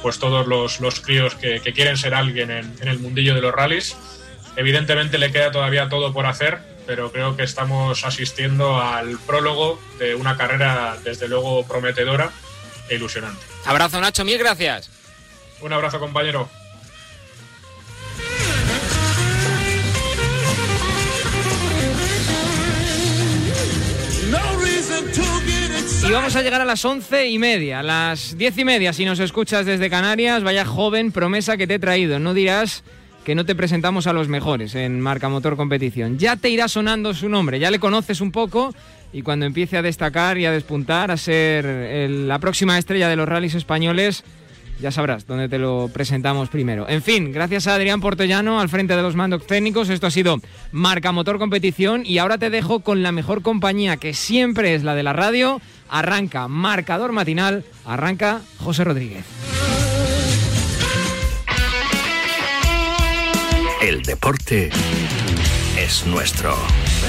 pues 0.02 0.18
todos 0.18 0.46
los, 0.46 0.80
los 0.80 1.00
críos 1.00 1.34
que, 1.34 1.60
que, 1.60 1.72
quieren 1.72 1.96
ser 1.96 2.14
alguien 2.14 2.50
en, 2.50 2.76
en, 2.80 2.88
el 2.88 2.98
mundillo 2.98 3.34
de 3.34 3.40
los 3.40 3.52
rallies. 3.52 3.96
Evidentemente 4.56 5.18
le 5.18 5.32
queda 5.32 5.50
todavía 5.50 5.88
todo 5.88 6.12
por 6.12 6.26
hacer, 6.26 6.58
pero 6.86 7.10
creo 7.10 7.36
que 7.36 7.42
estamos 7.42 8.04
asistiendo 8.04 8.80
al 8.80 9.18
prólogo 9.18 9.80
de 9.98 10.14
una 10.14 10.36
carrera 10.36 10.96
desde 11.02 11.26
luego 11.28 11.66
prometedora 11.66 12.30
e 12.88 12.94
ilusionante. 12.94 13.40
Abrazo 13.64 14.00
Nacho, 14.00 14.24
mil 14.24 14.38
gracias. 14.38 14.90
Un 15.60 15.72
abrazo 15.72 15.98
compañero. 15.98 16.48
Y 26.08 26.10
vamos 26.10 26.36
a 26.36 26.42
llegar 26.42 26.62
a 26.62 26.64
las 26.64 26.82
once 26.86 27.28
y 27.28 27.38
media, 27.38 27.80
a 27.80 27.82
las 27.82 28.38
diez 28.38 28.56
y 28.56 28.64
media 28.64 28.94
si 28.94 29.04
nos 29.04 29.20
escuchas 29.20 29.66
desde 29.66 29.90
Canarias. 29.90 30.42
Vaya 30.42 30.64
joven 30.64 31.12
promesa 31.12 31.58
que 31.58 31.66
te 31.66 31.74
he 31.74 31.78
traído. 31.78 32.18
No 32.18 32.32
dirás 32.32 32.82
que 33.26 33.34
no 33.34 33.44
te 33.44 33.54
presentamos 33.54 34.06
a 34.06 34.14
los 34.14 34.26
mejores 34.26 34.74
en 34.74 35.02
Marca 35.02 35.28
Motor 35.28 35.56
Competición. 35.56 36.18
Ya 36.18 36.36
te 36.36 36.48
irá 36.48 36.66
sonando 36.66 37.12
su 37.12 37.28
nombre, 37.28 37.58
ya 37.58 37.70
le 37.70 37.78
conoces 37.78 38.22
un 38.22 38.32
poco 38.32 38.74
y 39.12 39.20
cuando 39.20 39.44
empiece 39.44 39.76
a 39.76 39.82
destacar 39.82 40.38
y 40.38 40.46
a 40.46 40.50
despuntar, 40.50 41.10
a 41.10 41.18
ser 41.18 42.08
la 42.08 42.38
próxima 42.38 42.78
estrella 42.78 43.10
de 43.10 43.16
los 43.16 43.28
rallies 43.28 43.54
españoles, 43.54 44.24
ya 44.80 44.90
sabrás 44.90 45.26
dónde 45.26 45.50
te 45.50 45.58
lo 45.58 45.90
presentamos 45.92 46.48
primero. 46.48 46.88
En 46.88 47.02
fin, 47.02 47.32
gracias 47.32 47.66
a 47.66 47.74
Adrián 47.74 48.00
Portellano 48.00 48.60
al 48.60 48.70
frente 48.70 48.96
de 48.96 49.02
los 49.02 49.14
mandos 49.14 49.46
técnicos. 49.46 49.90
Esto 49.90 50.06
ha 50.06 50.10
sido 50.10 50.40
Marca 50.72 51.12
Motor 51.12 51.38
Competición 51.38 52.06
y 52.06 52.16
ahora 52.16 52.38
te 52.38 52.48
dejo 52.48 52.80
con 52.80 53.02
la 53.02 53.12
mejor 53.12 53.42
compañía 53.42 53.98
que 53.98 54.14
siempre 54.14 54.74
es 54.74 54.84
la 54.84 54.94
de 54.94 55.02
la 55.02 55.12
radio. 55.12 55.60
Arranca 55.88 56.48
Marcador 56.48 57.12
Matinal, 57.12 57.64
arranca 57.84 58.40
José 58.58 58.84
Rodríguez. 58.84 59.24
El 63.80 64.02
deporte 64.02 64.70
es 65.78 66.06
nuestro. 66.06 66.56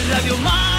Radio. 0.10 0.79